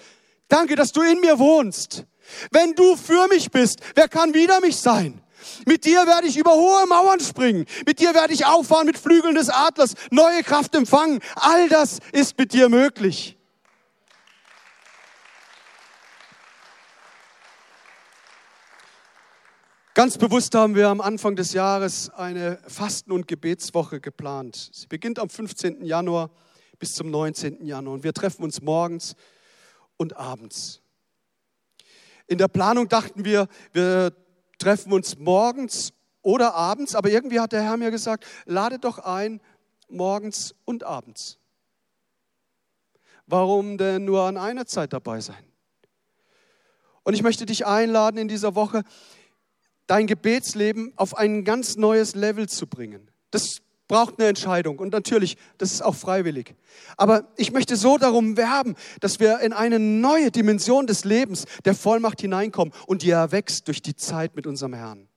danke, 0.49 0.75
dass 0.75 0.93
du 0.93 1.03
in 1.03 1.21
mir 1.21 1.39
wohnst. 1.39 2.05
Wenn 2.51 2.75
du 2.75 2.97
für 2.97 3.29
mich 3.29 3.51
bist, 3.51 3.81
wer 3.95 4.09
kann 4.09 4.35
wider 4.35 4.61
mich 4.61 4.77
sein? 4.77 5.21
Mit 5.67 5.85
dir 5.85 6.07
werde 6.07 6.27
ich 6.27 6.37
über 6.37 6.53
hohe 6.53 6.87
Mauern 6.87 7.21
springen. 7.21 7.67
Mit 7.87 7.99
dir 8.01 8.15
werde 8.15 8.33
ich 8.33 8.47
auffahren 8.47 8.87
mit 8.87 8.99
Flügeln 8.99 9.35
des 9.35 9.49
Adlers, 9.49 9.95
neue 10.11 10.43
Kraft 10.43 10.75
empfangen. 10.75 11.21
All 11.35 11.69
das 11.69 11.99
ist 12.13 12.39
mit 12.39 12.53
dir 12.53 12.69
möglich. 12.69 13.37
Ganz 19.95 20.17
bewusst 20.17 20.55
haben 20.55 20.75
wir 20.75 20.89
am 20.89 21.03
Anfang 21.03 21.37
des 21.37 21.53
Jahres 21.53 22.09
eine 22.09 22.57
Fasten- 22.67 23.13
und 23.13 23.29
Gebetswoche 23.29 24.01
geplant. 24.01 24.71
Sie 24.73 24.87
beginnt 24.87 25.19
am 25.19 25.29
15. 25.29 25.85
Januar 25.85 26.31
bis 26.79 26.95
zum 26.95 27.11
19. 27.11 27.67
Januar 27.67 27.93
und 27.93 28.03
wir 28.03 28.15
treffen 28.15 28.43
uns 28.43 28.63
morgens 28.63 29.17
und 29.99 30.17
abends. 30.17 30.81
In 32.27 32.39
der 32.39 32.49
Planung 32.49 32.89
dachten 32.89 33.27
wir, 33.27 33.49
wir 33.75 34.17
treffen 34.59 34.95
uns 34.95 35.19
morgens 35.19 35.93
oder 36.23 36.55
abends, 36.55 36.95
aber 36.95 37.11
irgendwie 37.11 37.39
hat 37.39 37.53
der 37.53 37.63
Herr 37.63 37.77
mir 37.77 37.91
gesagt, 37.91 38.25
lade 38.47 38.79
doch 38.79 38.99
ein 38.99 39.43
morgens 39.91 40.55
und 40.65 40.85
abends. 40.85 41.39
Warum 43.27 43.77
denn 43.77 44.07
nur 44.07 44.23
an 44.23 44.39
einer 44.39 44.65
Zeit 44.65 44.95
dabei 44.95 45.21
sein? 45.21 45.45
Und 47.03 47.13
ich 47.13 47.23
möchte 47.23 47.45
dich 47.45 47.67
einladen 47.67 48.17
in 48.17 48.29
dieser 48.29 48.55
Woche, 48.55 48.85
dein 49.93 50.07
Gebetsleben 50.07 50.95
auf 50.97 51.15
ein 51.19 51.45
ganz 51.45 51.77
neues 51.77 52.15
Level 52.15 52.49
zu 52.49 52.67
bringen. 52.67 53.11
Das 53.31 53.59
braucht 53.89 54.19
eine 54.19 54.27
Entscheidung 54.27 54.79
und 54.79 54.91
natürlich, 54.91 55.37
das 55.59 55.71
ist 55.71 55.83
auch 55.83 55.95
freiwillig. 55.95 56.55
Aber 56.97 57.29
ich 57.37 57.53
möchte 57.53 57.77
so 57.77 57.99
darum 57.99 58.39
werben, 58.39 58.75
dass 59.01 59.21
wir 59.21 59.41
in 59.41 59.53
eine 59.53 59.79
neue 59.79 60.31
Dimension 60.31 60.87
des 60.87 61.05
Lebens 61.05 61.45
der 61.67 61.75
Vollmacht 61.75 62.23
hineinkommen 62.23 62.73
und 62.87 63.03
die 63.03 63.11
erwächst 63.11 63.69
durch 63.69 63.83
die 63.83 63.95
Zeit 63.95 64.35
mit 64.35 64.47
unserem 64.47 64.73
Herrn. 64.73 65.11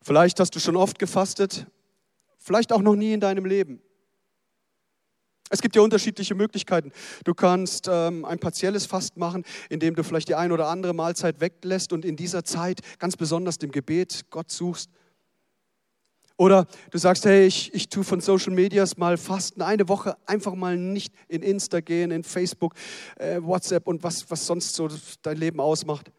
Vielleicht 0.00 0.38
hast 0.38 0.54
du 0.54 0.60
schon 0.60 0.76
oft 0.76 1.00
gefastet, 1.00 1.66
vielleicht 2.38 2.72
auch 2.72 2.82
noch 2.82 2.94
nie 2.94 3.12
in 3.12 3.18
deinem 3.18 3.44
Leben. 3.44 3.82
Es 5.50 5.62
gibt 5.62 5.76
ja 5.76 5.82
unterschiedliche 5.82 6.34
Möglichkeiten. 6.34 6.92
Du 7.24 7.34
kannst 7.34 7.88
ähm, 7.90 8.24
ein 8.24 8.38
partielles 8.38 8.86
Fast 8.86 9.16
machen, 9.16 9.44
indem 9.70 9.94
du 9.94 10.04
vielleicht 10.04 10.28
die 10.28 10.34
ein 10.34 10.52
oder 10.52 10.68
andere 10.68 10.92
Mahlzeit 10.94 11.40
weglässt 11.40 11.92
und 11.92 12.04
in 12.04 12.16
dieser 12.16 12.44
Zeit 12.44 12.80
ganz 12.98 13.16
besonders 13.16 13.58
dem 13.58 13.70
Gebet 13.70 14.26
Gott 14.30 14.50
suchst. 14.50 14.90
Oder 16.36 16.68
du 16.92 16.98
sagst, 16.98 17.24
hey, 17.24 17.46
ich, 17.46 17.74
ich 17.74 17.88
tue 17.88 18.04
von 18.04 18.20
Social 18.20 18.52
Medias 18.52 18.96
mal 18.96 19.16
Fasten, 19.16 19.60
eine 19.60 19.88
Woche 19.88 20.16
einfach 20.24 20.54
mal 20.54 20.76
nicht 20.76 21.12
in 21.26 21.42
Insta 21.42 21.80
gehen, 21.80 22.12
in 22.12 22.22
Facebook, 22.22 22.74
äh, 23.16 23.42
WhatsApp 23.42 23.88
und 23.88 24.04
was, 24.04 24.30
was 24.30 24.46
sonst 24.46 24.74
so 24.74 24.88
dein 25.22 25.36
Leben 25.36 25.58
ausmacht. 25.58 26.12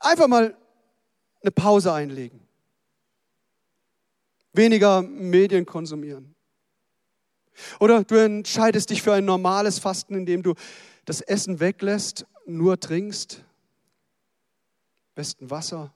Einfach 0.00 0.26
mal 0.26 0.56
eine 1.40 1.50
Pause 1.52 1.92
einlegen. 1.92 2.40
Weniger 4.52 5.02
Medien 5.02 5.64
konsumieren. 5.64 6.31
Oder 7.80 8.04
du 8.04 8.16
entscheidest 8.16 8.90
dich 8.90 9.02
für 9.02 9.12
ein 9.12 9.24
normales 9.24 9.78
Fasten, 9.78 10.14
indem 10.14 10.42
du 10.42 10.54
das 11.04 11.20
Essen 11.20 11.60
weglässt, 11.60 12.26
nur 12.46 12.78
trinkst. 12.78 13.44
Besten 15.14 15.50
Wasser, 15.50 15.92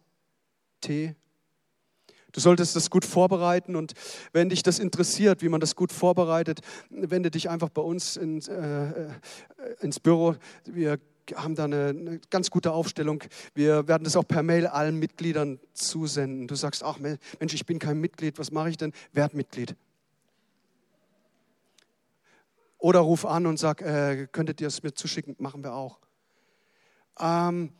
Tee. 0.80 1.14
Du 2.32 2.40
solltest 2.40 2.76
das 2.76 2.90
gut 2.90 3.06
vorbereiten 3.06 3.76
und 3.76 3.94
wenn 4.32 4.50
dich 4.50 4.62
das 4.62 4.78
interessiert, 4.78 5.40
wie 5.40 5.48
man 5.48 5.58
das 5.58 5.74
gut 5.74 5.90
vorbereitet, 5.90 6.60
wende 6.90 7.30
dich 7.30 7.48
einfach 7.48 7.70
bei 7.70 7.80
uns 7.80 8.18
in, 8.18 8.42
äh, 8.42 9.08
ins 9.80 9.98
Büro. 10.00 10.34
Wir 10.66 10.98
haben 11.34 11.54
da 11.54 11.64
eine, 11.64 11.88
eine, 11.88 12.20
ganz 12.28 12.50
gute 12.50 12.72
Aufstellung. 12.72 13.24
Wir 13.54 13.88
werden 13.88 14.04
das 14.04 14.16
auch 14.16 14.28
per 14.28 14.42
Mail 14.42 14.66
allen 14.66 14.98
Mitgliedern 14.98 15.58
zusenden. 15.72 16.46
Du 16.46 16.56
sagst, 16.56 16.84
ach 16.84 16.98
Mensch, 16.98 17.54
ich 17.54 17.64
bin 17.64 17.78
kein 17.78 17.98
Mitglied, 18.00 18.38
was 18.38 18.50
mache 18.50 18.68
ich 18.68 18.76
denn? 18.76 18.92
Werd 19.14 19.32
Mitglied. 19.32 19.74
Oder 22.86 23.00
ruf 23.00 23.24
an 23.24 23.46
und 23.46 23.56
sag, 23.56 23.82
äh, 23.82 24.28
könntet 24.30 24.60
ihr 24.60 24.68
es 24.68 24.84
mir 24.84 24.94
zuschicken? 24.94 25.34
Machen 25.40 25.64
wir 25.64 25.74
auch. 25.74 25.98
Ähm, 27.18 27.72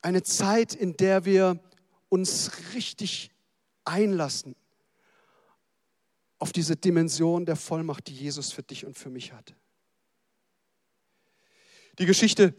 eine 0.00 0.24
Zeit, 0.24 0.74
in 0.74 0.96
der 0.96 1.24
wir 1.24 1.60
uns 2.08 2.50
richtig 2.74 3.30
einlassen 3.84 4.56
auf 6.40 6.50
diese 6.50 6.74
Dimension 6.74 7.46
der 7.46 7.54
Vollmacht, 7.54 8.08
die 8.08 8.16
Jesus 8.16 8.50
für 8.50 8.64
dich 8.64 8.84
und 8.84 8.98
für 8.98 9.10
mich 9.10 9.32
hat. 9.32 9.54
Die 12.00 12.06
Geschichte 12.06 12.52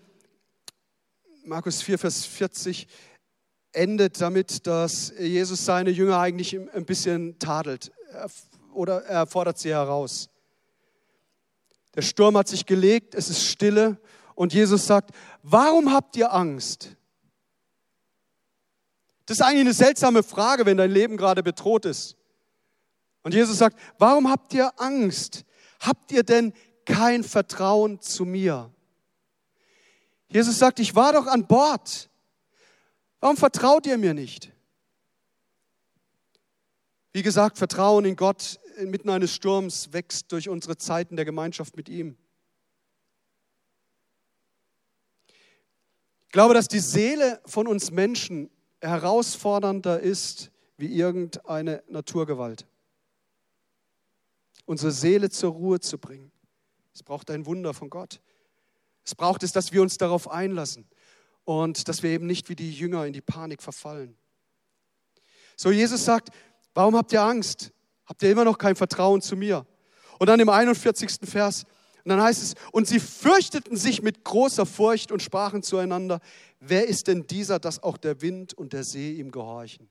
Markus 1.43 1.81
4, 1.81 1.99
Vers 1.99 2.25
40 2.25 2.87
endet 3.73 4.21
damit, 4.21 4.65
dass 4.67 5.13
Jesus 5.19 5.65
seine 5.65 5.89
Jünger 5.89 6.17
eigentlich 6.17 6.57
ein 6.57 6.85
bisschen 6.85 7.37
tadelt 7.39 7.91
oder 8.73 9.03
er 9.03 9.27
fordert 9.27 9.57
sie 9.59 9.71
heraus. 9.71 10.29
Der 11.95 12.01
Sturm 12.01 12.37
hat 12.37 12.47
sich 12.47 12.65
gelegt, 12.65 13.15
es 13.15 13.29
ist 13.29 13.43
Stille 13.43 13.97
und 14.35 14.53
Jesus 14.53 14.87
sagt, 14.87 15.11
warum 15.43 15.91
habt 15.91 16.15
ihr 16.15 16.33
Angst? 16.33 16.95
Das 19.25 19.37
ist 19.37 19.41
eigentlich 19.41 19.61
eine 19.61 19.73
seltsame 19.73 20.23
Frage, 20.23 20.65
wenn 20.65 20.77
dein 20.77 20.91
Leben 20.91 21.17
gerade 21.17 21.43
bedroht 21.43 21.85
ist. 21.85 22.17
Und 23.21 23.33
Jesus 23.33 23.57
sagt, 23.57 23.79
warum 23.97 24.29
habt 24.29 24.53
ihr 24.53 24.71
Angst? 24.81 25.45
Habt 25.79 26.11
ihr 26.11 26.23
denn 26.23 26.53
kein 26.85 27.23
Vertrauen 27.23 28.01
zu 28.01 28.25
mir? 28.25 28.71
Jesus 30.27 30.57
sagt, 30.57 30.79
ich 30.79 30.95
war 30.95 31.13
doch 31.13 31.27
an 31.27 31.47
Bord. 31.47 32.09
Warum 33.19 33.37
vertraut 33.37 33.85
ihr 33.85 33.97
mir 33.97 34.13
nicht? 34.13 34.51
Wie 37.13 37.21
gesagt, 37.21 37.57
Vertrauen 37.57 38.03
in 38.03 38.15
Gott 38.15 38.59
inmitten 38.77 39.09
eines 39.09 39.33
Sturms 39.33 39.93
wächst 39.93 40.31
durch 40.31 40.49
unsere 40.49 40.77
Zeiten 40.77 41.15
der 41.15 41.25
Gemeinschaft 41.25 41.75
mit 41.77 41.89
ihm. 41.89 42.17
Ich 46.25 46.31
glaube, 46.31 46.53
dass 46.53 46.67
die 46.67 46.79
Seele 46.79 47.41
von 47.45 47.67
uns 47.67 47.91
Menschen 47.91 48.49
herausfordernder 48.81 49.99
ist 49.99 50.51
wie 50.77 50.93
irgendeine 50.95 51.83
Naturgewalt. 51.87 52.65
Unsere 54.65 54.91
Seele 54.91 55.29
zur 55.29 55.51
Ruhe 55.51 55.79
zu 55.79 55.97
bringen. 55.97 56.31
Es 56.93 57.03
braucht 57.03 57.29
ein 57.29 57.45
Wunder 57.45 57.73
von 57.73 57.89
Gott. 57.89 58.21
Es 59.05 59.15
braucht 59.15 59.43
es, 59.43 59.51
dass 59.51 59.71
wir 59.73 59.81
uns 59.81 59.97
darauf 59.97 60.29
einlassen 60.29 60.87
und 61.43 61.87
dass 61.87 62.03
wir 62.03 62.11
eben 62.11 62.25
nicht 62.25 62.49
wie 62.49 62.55
die 62.55 62.71
Jünger 62.71 63.05
in 63.05 63.13
die 63.13 63.21
Panik 63.21 63.61
verfallen. 63.61 64.15
So, 65.55 65.71
Jesus 65.71 66.05
sagt, 66.05 66.29
warum 66.73 66.95
habt 66.95 67.11
ihr 67.11 67.21
Angst? 67.21 67.71
Habt 68.05 68.21
ihr 68.23 68.31
immer 68.31 68.45
noch 68.45 68.57
kein 68.57 68.75
Vertrauen 68.75 69.21
zu 69.21 69.35
mir? 69.35 69.65
Und 70.19 70.27
dann 70.27 70.39
im 70.39 70.49
41. 70.49 71.19
Vers, 71.23 71.65
und 72.03 72.09
dann 72.09 72.21
heißt 72.21 72.43
es, 72.43 72.53
und 72.71 72.87
sie 72.87 72.99
fürchteten 72.99 73.77
sich 73.77 74.01
mit 74.01 74.23
großer 74.23 74.65
Furcht 74.65 75.11
und 75.11 75.21
sprachen 75.21 75.63
zueinander, 75.63 76.19
wer 76.59 76.87
ist 76.87 77.07
denn 77.07 77.27
dieser, 77.27 77.59
dass 77.59 77.81
auch 77.81 77.97
der 77.97 78.21
Wind 78.21 78.53
und 78.53 78.73
der 78.73 78.83
See 78.83 79.13
ihm 79.13 79.31
gehorchen? 79.31 79.89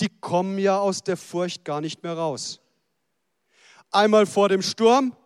Die 0.00 0.08
kommen 0.08 0.58
ja 0.58 0.78
aus 0.78 1.02
der 1.02 1.16
Furcht 1.16 1.64
gar 1.64 1.80
nicht 1.80 2.02
mehr 2.02 2.14
raus. 2.14 2.60
Einmal 3.90 4.26
vor 4.26 4.48
dem 4.48 4.60
Sturm 4.60 5.16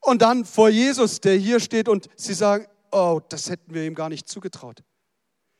und 0.00 0.20
dann 0.20 0.44
vor 0.44 0.68
Jesus, 0.68 1.20
der 1.20 1.36
hier 1.36 1.60
steht 1.60 1.88
und 1.88 2.08
sie 2.16 2.34
sagen, 2.34 2.66
oh, 2.90 3.20
das 3.28 3.48
hätten 3.48 3.72
wir 3.72 3.84
ihm 3.84 3.94
gar 3.94 4.08
nicht 4.08 4.28
zugetraut. 4.28 4.82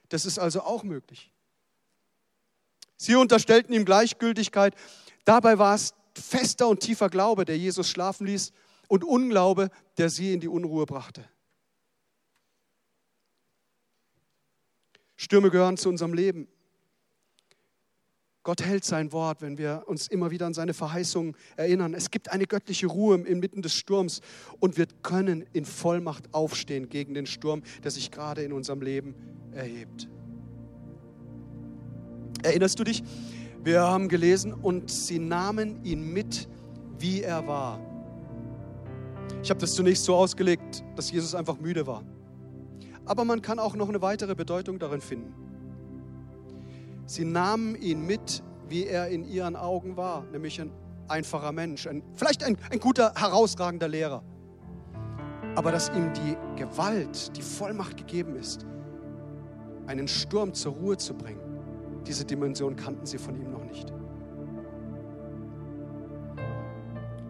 Das 0.09 0.27
ist 0.27 0.39
also 0.39 0.63
auch 0.63 0.83
möglich. 0.83 1.33
Sie 2.97 3.15
unterstellten 3.15 3.73
ihm 3.73 3.85
Gleichgültigkeit. 3.85 4.75
Dabei 5.25 5.59
war 5.59 5.75
es 5.75 5.95
fester 6.15 6.69
und 6.69 6.81
tiefer 6.81 7.09
Glaube, 7.11 7.45
der 7.45 7.59
Jesus 7.59 7.89
schlafen 7.89 8.27
ließ, 8.27 8.53
und 8.89 9.05
Unglaube, 9.05 9.71
der 9.99 10.11
sie 10.11 10.33
in 10.33 10.41
die 10.41 10.49
Unruhe 10.49 10.87
brachte. 10.87 11.25
Stürme 15.17 15.51
gehören 15.51 15.77
zu 15.77 15.89
unserem 15.89 16.15
Leben. 16.15 16.47
Gott 18.43 18.63
hält 18.63 18.85
sein 18.85 19.11
Wort, 19.11 19.43
wenn 19.43 19.59
wir 19.59 19.83
uns 19.87 20.07
immer 20.07 20.31
wieder 20.31 20.47
an 20.47 20.55
seine 20.55 20.73
Verheißungen 20.73 21.35
erinnern. 21.57 21.95
Es 21.95 22.13
gibt 22.13 22.31
eine 22.31 22.47
göttliche 22.47 22.87
Ruhe 22.87 23.17
inmitten 23.17 23.61
des 23.61 23.75
Sturms 23.75 24.21
und 24.61 24.77
wir 24.79 24.87
können 25.03 25.45
in 25.53 25.65
Vollmacht 25.65 26.33
aufstehen 26.33 26.89
gegen 26.89 27.15
den 27.15 27.27
Sturm, 27.27 27.65
der 27.83 27.91
sich 27.91 28.13
gerade 28.13 28.43
in 28.43 28.53
unserem 28.53 28.83
Leben 28.83 29.17
erhebt. 29.53 30.09
Erinnerst 32.47 32.79
du 32.79 32.85
dich? 32.85 33.03
Wir 33.65 33.83
haben 33.83 34.09
gelesen, 34.09 34.53
und 34.53 34.91
sie 34.91 35.19
nahmen 35.19 35.85
ihn 35.85 36.13
mit 36.13 36.49
wie 36.99 37.23
er 37.23 37.47
war. 37.47 37.81
Ich 39.43 39.51
habe 39.51 39.61
das 39.61 39.75
zunächst 39.75 40.05
so 40.05 40.15
ausgelegt, 40.15 40.85
dass 40.95 41.11
Jesus 41.11 41.35
einfach 41.35 41.59
müde 41.59 41.87
war. 41.87 42.03
Aber 43.05 43.25
man 43.25 43.43
kann 43.43 43.59
auch 43.59 43.75
noch 43.75 43.89
eine 43.89 44.03
weitere 44.03 44.35
Bedeutung 44.35 44.79
darin 44.79 45.01
finden. 45.01 45.35
Sie 47.07 47.25
nahmen 47.25 47.77
ihn 47.77 48.05
mit, 48.07 48.43
wie 48.69 48.87
er 48.87 49.09
in 49.09 49.25
ihren 49.25 49.57
Augen 49.57 49.97
war, 49.97 50.25
nämlich 50.33 50.61
ein 50.61 50.73
einfacher 51.09 51.53
Mensch, 51.53 51.87
ein, 51.87 52.03
vielleicht 52.15 52.43
ein, 52.43 52.57
ein 52.71 52.81
guter, 52.81 53.13
herausragender 53.15 53.89
Lehrer. 53.89 54.23
Aber 55.55 55.71
dass 55.71 55.89
ihm 55.91 56.13
die 56.13 56.37
Gewalt, 56.57 57.37
die 57.37 57.43
Vollmacht 57.43 57.97
gegeben 57.97 58.37
ist, 58.37 58.67
einen 59.87 60.09
Sturm 60.09 60.53
zur 60.53 60.73
Ruhe 60.73 60.97
zu 60.97 61.15
bringen, 61.15 61.46
diese 62.07 62.25
Dimension 62.25 62.77
kannten 62.77 63.07
sie 63.07 63.19
von 63.19 63.35
ihm 63.41 63.51
noch 63.51 63.65
nicht. 63.65 63.93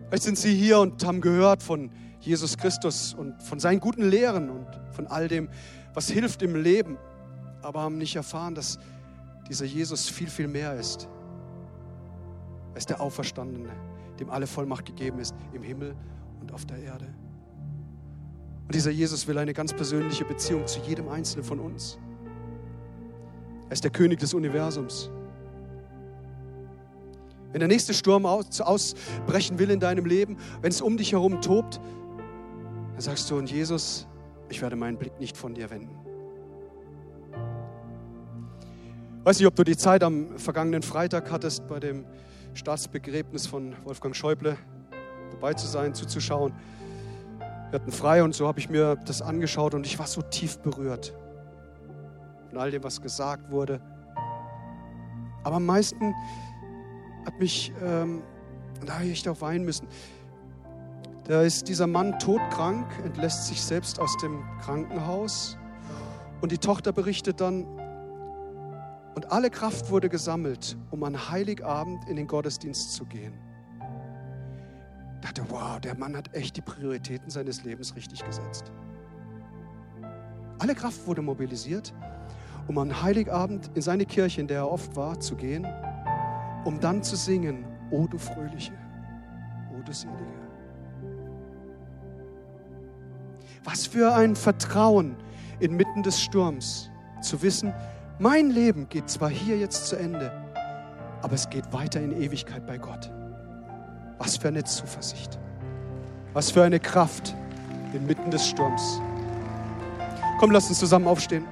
Vielleicht 0.08 0.22
sind 0.22 0.38
Sie 0.38 0.54
hier 0.54 0.78
und 0.78 1.04
haben 1.04 1.20
gehört 1.20 1.62
von 1.62 1.90
Jesus 2.20 2.56
Christus 2.56 3.12
und 3.14 3.42
von 3.42 3.58
seinen 3.58 3.80
guten 3.80 4.02
Lehren 4.02 4.50
und 4.50 4.66
von 4.92 5.06
all 5.06 5.28
dem, 5.28 5.48
was 5.94 6.08
hilft 6.08 6.42
im 6.42 6.54
Leben, 6.54 6.96
aber 7.62 7.80
haben 7.80 7.98
nicht 7.98 8.14
erfahren, 8.14 8.54
dass 8.54 8.78
dieser 9.48 9.64
Jesus 9.64 10.08
viel, 10.08 10.28
viel 10.28 10.48
mehr 10.48 10.74
ist. 10.74 11.08
Er 12.72 12.78
ist 12.78 12.90
der 12.90 13.00
Auferstandene, 13.00 13.70
dem 14.20 14.30
alle 14.30 14.46
Vollmacht 14.46 14.86
gegeben 14.86 15.18
ist, 15.18 15.34
im 15.52 15.62
Himmel 15.62 15.96
und 16.40 16.52
auf 16.52 16.64
der 16.66 16.78
Erde. 16.78 17.06
Und 18.66 18.74
dieser 18.74 18.90
Jesus 18.90 19.26
will 19.26 19.38
eine 19.38 19.54
ganz 19.54 19.72
persönliche 19.72 20.24
Beziehung 20.24 20.66
zu 20.66 20.80
jedem 20.80 21.08
Einzelnen 21.08 21.44
von 21.44 21.60
uns. 21.60 21.98
Er 23.68 23.72
ist 23.72 23.85
der 23.85 23.90
König 23.90 24.20
des 24.20 24.33
Universums. 24.33 25.11
Wenn 27.52 27.61
der 27.61 27.68
nächste 27.68 27.94
Sturm 27.94 28.26
ausbrechen 28.26 29.59
will 29.59 29.70
in 29.70 29.81
deinem 29.81 30.05
Leben, 30.05 30.37
wenn 30.61 30.70
es 30.70 30.81
um 30.81 30.96
dich 30.96 31.12
herum 31.12 31.40
tobt, 31.40 31.81
dann 32.92 33.00
sagst 33.00 33.31
du, 33.31 33.37
und 33.37 33.50
Jesus, 33.50 34.07
ich 34.50 34.62
werde 34.62 34.76
meinen 34.76 34.98
Blick 34.98 35.18
nicht 35.18 35.37
von 35.37 35.55
dir 35.55 35.70
wenden. 35.70 35.94
Weiß 39.24 39.38
nicht, 39.38 39.48
ob 39.48 39.57
du 39.57 39.64
die 39.64 39.76
Zeit 39.76 40.05
am 40.05 40.38
vergangenen 40.38 40.83
Freitag 40.83 41.31
hattest, 41.33 41.66
bei 41.66 41.81
dem 41.81 42.05
Staatsbegräbnis 42.55 43.46
von 43.46 43.74
Wolfgang 43.85 44.14
Schäuble 44.14 44.57
dabei 45.33 45.55
zu 45.55 45.66
sein, 45.66 45.94
zuzuschauen. 45.94 46.52
Wir 47.70 47.81
hatten 47.81 47.90
frei 47.90 48.22
und 48.22 48.35
so 48.35 48.46
habe 48.46 48.61
ich 48.61 48.70
mir 48.70 48.96
das 49.07 49.22
angeschaut 49.22 49.74
und 49.74 49.87
ich 49.87 49.98
war 49.98 50.07
so 50.07 50.22
tief 50.22 50.59
berührt 50.59 51.12
von 52.57 52.62
all 52.62 52.71
dem, 52.71 52.83
was 52.85 53.03
gesagt 53.03 53.51
wurde. 53.51 53.81
Aber 55.45 55.57
am 55.57 55.66
meisten 55.66 56.14
hat 57.27 57.38
mich, 57.38 57.71
ähm, 57.83 58.23
da 58.85 58.95
habe 58.95 59.05
ich 59.05 59.12
echt 59.12 59.29
auch 59.29 59.42
weinen 59.42 59.64
müssen. 59.66 59.87
Da 61.25 61.42
ist 61.42 61.69
dieser 61.69 61.87
Mann 61.87 62.19
todkrank, 62.19 62.87
entlässt 63.05 63.47
sich 63.47 63.61
selbst 63.61 64.01
aus 64.01 64.16
dem 64.19 64.42
Krankenhaus 64.62 65.59
und 66.40 66.51
die 66.51 66.59
Tochter 66.59 66.92
berichtet 66.92 67.40
dann, 67.40 67.66
und 69.14 69.33
alle 69.33 69.51
Kraft 69.51 69.90
wurde 69.90 70.09
gesammelt, 70.09 70.77
um 70.90 71.03
an 71.05 71.31
Heiligabend 71.31 72.09
in 72.09 72.16
den 72.16 72.27
Gottesdienst 72.27 72.95
zu 72.95 73.05
gehen. 73.07 73.35
Ich 75.14 75.21
dachte, 75.21 75.42
wow, 75.49 75.81
der 75.81 75.97
Mann 75.97 76.16
hat 76.16 76.35
echt 76.35 76.57
die 76.57 76.61
Prioritäten 76.61 77.31
seines 77.31 77.64
Lebens 77.64 77.97
richtig 77.97 78.25
gesetzt. 78.25 78.73
Alle 80.59 80.75
Kraft 80.75 81.07
wurde 81.07 81.23
mobilisiert, 81.23 81.95
um 82.68 82.79
an 82.79 83.02
Heiligabend 83.02 83.70
in 83.74 83.83
seine 83.83 84.07
Kirche, 84.07 84.40
in 84.40 84.46
der 84.46 84.59
er 84.59 84.70
oft 84.70 84.96
war, 84.96 85.20
zu 85.20 85.37
gehen 85.37 85.66
um 86.66 86.81
dann 86.81 87.02
zu 87.02 87.14
singen, 87.16 87.64
O 87.90 88.07
du 88.09 88.18
Fröhliche, 88.18 88.72
O 89.72 89.81
du 89.83 89.92
Selige. 89.92 90.24
Was 93.62 93.87
für 93.87 94.12
ein 94.12 94.35
Vertrauen 94.35 95.16
inmitten 95.61 96.02
des 96.02 96.20
Sturms, 96.20 96.90
zu 97.22 97.40
wissen, 97.40 97.72
mein 98.18 98.50
Leben 98.50 98.88
geht 98.88 99.09
zwar 99.09 99.31
hier 99.31 99.57
jetzt 99.57 99.87
zu 99.87 99.96
Ende, 99.96 100.33
aber 101.22 101.35
es 101.35 101.48
geht 101.48 101.72
weiter 101.72 102.00
in 102.00 102.20
Ewigkeit 102.20 102.66
bei 102.66 102.79
Gott. 102.79 103.12
Was 104.18 104.37
für 104.37 104.48
eine 104.48 104.64
Zuversicht. 104.64 105.38
Was 106.33 106.50
für 106.50 106.64
eine 106.64 106.81
Kraft 106.81 107.35
inmitten 107.92 108.31
des 108.31 108.46
Sturms. 108.46 109.00
Komm, 110.38 110.50
lass 110.50 110.68
uns 110.68 110.79
zusammen 110.79 111.07
aufstehen. 111.07 111.44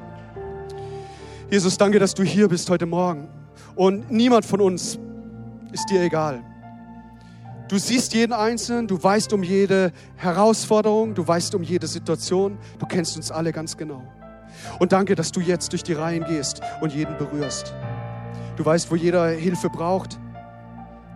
Jesus, 1.51 1.77
danke, 1.77 1.99
dass 1.99 2.15
du 2.15 2.23
hier 2.23 2.49
bist 2.49 2.71
heute 2.71 2.87
Morgen. 2.87 3.29
Und 3.77 4.11
niemand 4.11 4.45
von 4.45 4.61
uns 4.61 4.99
ist 5.73 5.91
dir 5.91 6.03
egal. 6.03 6.43
Du 7.69 7.79
siehst 7.79 8.15
jeden 8.15 8.33
Einzelnen, 8.33 8.87
du 8.87 9.03
weißt 9.03 9.33
um 9.33 9.43
jede 9.43 9.93
Herausforderung, 10.17 11.15
du 11.15 11.27
weißt 11.27 11.55
um 11.55 11.63
jede 11.63 11.87
Situation, 11.87 12.59
du 12.79 12.87
kennst 12.87 13.17
uns 13.17 13.31
alle 13.31 13.53
ganz 13.53 13.77
genau. 13.77 14.03
Und 14.79 14.93
danke, 14.93 15.15
dass 15.15 15.33
du 15.33 15.41
jetzt 15.41 15.73
durch 15.73 15.83
die 15.83 15.95
Reihen 15.95 16.25
gehst 16.25 16.61
und 16.81 16.93
jeden 16.93 17.17
berührst. 17.17 17.75
Du 18.57 18.65
weißt, 18.65 18.91
wo 18.91 18.97
jeder 18.97 19.29
Hilfe 19.29 19.69
braucht, 19.69 20.19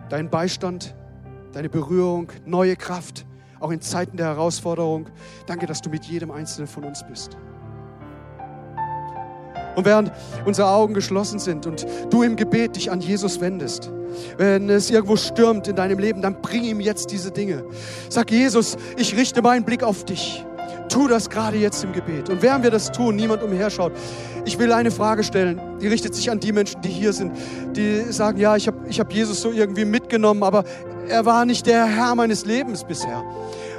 deinen 0.09 0.29
Beistand, 0.29 0.95
deine 1.53 1.69
Berührung, 1.69 2.31
neue 2.45 2.75
Kraft, 2.75 3.25
auch 3.59 3.71
in 3.71 3.81
Zeiten 3.81 4.17
der 4.17 4.27
Herausforderung. 4.27 5.09
Danke, 5.45 5.65
dass 5.65 5.81
du 5.81 5.89
mit 5.89 6.05
jedem 6.05 6.31
Einzelnen 6.31 6.67
von 6.67 6.83
uns 6.83 7.05
bist. 7.07 7.37
Und 9.79 9.85
während 9.85 10.11
unsere 10.43 10.67
Augen 10.67 10.93
geschlossen 10.93 11.39
sind 11.39 11.65
und 11.65 11.87
du 12.09 12.21
im 12.21 12.35
Gebet 12.35 12.75
dich 12.75 12.91
an 12.91 12.99
Jesus 12.99 13.39
wendest, 13.39 13.89
wenn 14.37 14.69
es 14.69 14.89
irgendwo 14.89 15.15
stürmt 15.15 15.69
in 15.69 15.77
deinem 15.77 15.99
Leben, 15.99 16.21
dann 16.21 16.41
bring 16.41 16.65
ihm 16.65 16.81
jetzt 16.81 17.11
diese 17.11 17.31
Dinge. 17.31 17.63
Sag 18.09 18.29
Jesus, 18.29 18.75
ich 18.97 19.15
richte 19.15 19.41
meinen 19.41 19.63
Blick 19.63 19.81
auf 19.81 20.03
dich. 20.03 20.45
Tu 20.89 21.07
das 21.07 21.29
gerade 21.29 21.55
jetzt 21.55 21.81
im 21.85 21.93
Gebet. 21.93 22.29
Und 22.29 22.41
während 22.41 22.65
wir 22.65 22.71
das 22.71 22.91
tun, 22.91 23.15
niemand 23.15 23.41
umherschaut, 23.41 23.93
ich 24.43 24.59
will 24.59 24.73
eine 24.73 24.91
Frage 24.91 25.23
stellen, 25.23 25.61
die 25.79 25.87
richtet 25.87 26.13
sich 26.13 26.29
an 26.29 26.41
die 26.41 26.51
Menschen, 26.51 26.81
die 26.81 26.89
hier 26.89 27.13
sind, 27.13 27.31
die 27.71 28.01
sagen, 28.11 28.37
ja, 28.37 28.57
ich 28.57 28.67
habe 28.67 28.79
ich 28.89 28.99
hab 28.99 29.13
Jesus 29.13 29.39
so 29.39 29.53
irgendwie 29.53 29.85
mitgenommen, 29.85 30.43
aber 30.43 30.65
er 31.07 31.25
war 31.25 31.45
nicht 31.45 31.67
der 31.67 31.85
Herr 31.85 32.15
meines 32.15 32.43
Lebens 32.45 32.83
bisher. 32.83 33.23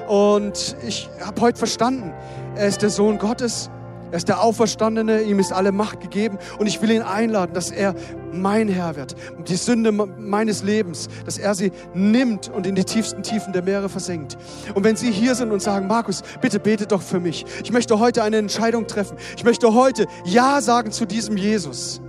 Und 0.08 0.76
ich 0.86 1.10
habe 1.20 1.42
heute 1.42 1.58
verstanden, 1.58 2.14
er 2.56 2.68
ist 2.68 2.80
der 2.80 2.88
Sohn 2.88 3.18
Gottes 3.18 3.68
er 4.10 4.16
ist 4.16 4.28
der 4.28 4.42
Auferstandene, 4.42 5.22
ihm 5.22 5.38
ist 5.38 5.52
alle 5.52 5.72
Macht 5.72 6.00
gegeben 6.00 6.38
und 6.58 6.66
ich 6.66 6.80
will 6.82 6.90
ihn 6.90 7.02
einladen, 7.02 7.52
dass 7.54 7.70
er 7.70 7.94
mein 8.32 8.68
Herr 8.68 8.96
wird. 8.96 9.14
Die 9.48 9.56
Sünde 9.56 9.92
meines 9.92 10.62
Lebens, 10.62 11.08
dass 11.24 11.38
er 11.38 11.54
sie 11.54 11.72
nimmt 11.94 12.48
und 12.48 12.66
in 12.66 12.74
die 12.74 12.84
tiefsten 12.84 13.22
Tiefen 13.22 13.52
der 13.52 13.62
Meere 13.62 13.88
versenkt. 13.88 14.36
Und 14.74 14.84
wenn 14.84 14.96
Sie 14.96 15.10
hier 15.10 15.34
sind 15.34 15.50
und 15.50 15.62
sagen, 15.62 15.86
Markus, 15.86 16.22
bitte 16.40 16.60
bete 16.60 16.86
doch 16.86 17.02
für 17.02 17.20
mich. 17.20 17.44
Ich 17.62 17.72
möchte 17.72 17.98
heute 17.98 18.22
eine 18.22 18.36
Entscheidung 18.36 18.86
treffen. 18.86 19.16
Ich 19.36 19.44
möchte 19.44 19.74
heute 19.74 20.06
Ja 20.24 20.60
sagen 20.60 20.92
zu 20.92 21.06
diesem 21.06 21.36
Jesus. 21.36 22.00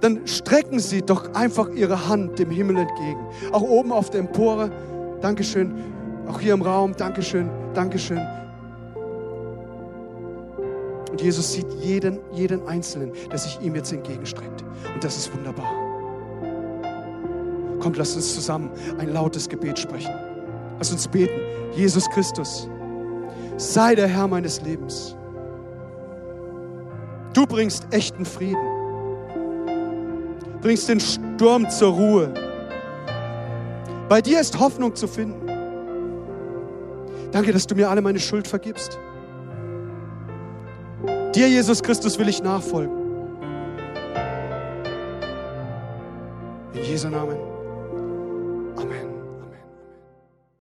Dann 0.00 0.26
strecken 0.26 0.78
Sie 0.78 1.02
doch 1.02 1.34
einfach 1.34 1.68
Ihre 1.70 2.08
Hand 2.08 2.38
dem 2.38 2.50
Himmel 2.50 2.78
entgegen. 2.78 3.26
Auch 3.52 3.62
oben 3.62 3.92
auf 3.92 4.10
der 4.10 4.20
Empore. 4.20 4.70
Dankeschön. 5.20 5.74
Auch 6.28 6.40
hier 6.40 6.54
im 6.54 6.62
Raum. 6.62 6.94
Dankeschön. 6.96 7.48
Dankeschön. 7.74 8.20
Und 11.18 11.24
Jesus 11.24 11.52
sieht 11.52 11.66
jeden, 11.80 12.20
jeden 12.30 12.64
Einzelnen, 12.68 13.10
der 13.28 13.38
sich 13.38 13.60
ihm 13.60 13.74
jetzt 13.74 13.92
entgegenstreckt. 13.92 14.62
Und 14.94 15.02
das 15.02 15.16
ist 15.16 15.34
wunderbar. 15.34 15.66
Kommt, 17.80 17.96
lasst 17.96 18.14
uns 18.14 18.36
zusammen 18.36 18.70
ein 18.98 19.12
lautes 19.12 19.48
Gebet 19.48 19.80
sprechen. 19.80 20.14
Lass 20.78 20.92
uns 20.92 21.08
beten. 21.08 21.40
Jesus 21.74 22.08
Christus, 22.10 22.68
sei 23.56 23.96
der 23.96 24.06
Herr 24.06 24.28
meines 24.28 24.62
Lebens. 24.62 25.16
Du 27.34 27.46
bringst 27.46 27.88
echten 27.90 28.24
Frieden. 28.24 28.56
Bringst 30.60 30.88
den 30.88 31.00
Sturm 31.00 31.68
zur 31.68 31.94
Ruhe. 31.94 32.32
Bei 34.08 34.22
dir 34.22 34.38
ist 34.40 34.56
Hoffnung 34.60 34.94
zu 34.94 35.08
finden. 35.08 35.48
Danke, 37.32 37.52
dass 37.52 37.66
du 37.66 37.74
mir 37.74 37.90
alle 37.90 38.02
meine 38.02 38.20
Schuld 38.20 38.46
vergibst. 38.46 39.00
Dir, 41.38 41.48
Jesus 41.48 41.80
Christus, 41.80 42.18
will 42.18 42.28
ich 42.28 42.42
nachfolgen. 42.42 42.98
In 46.74 46.82
Jesu 46.82 47.08
Namen. 47.08 47.47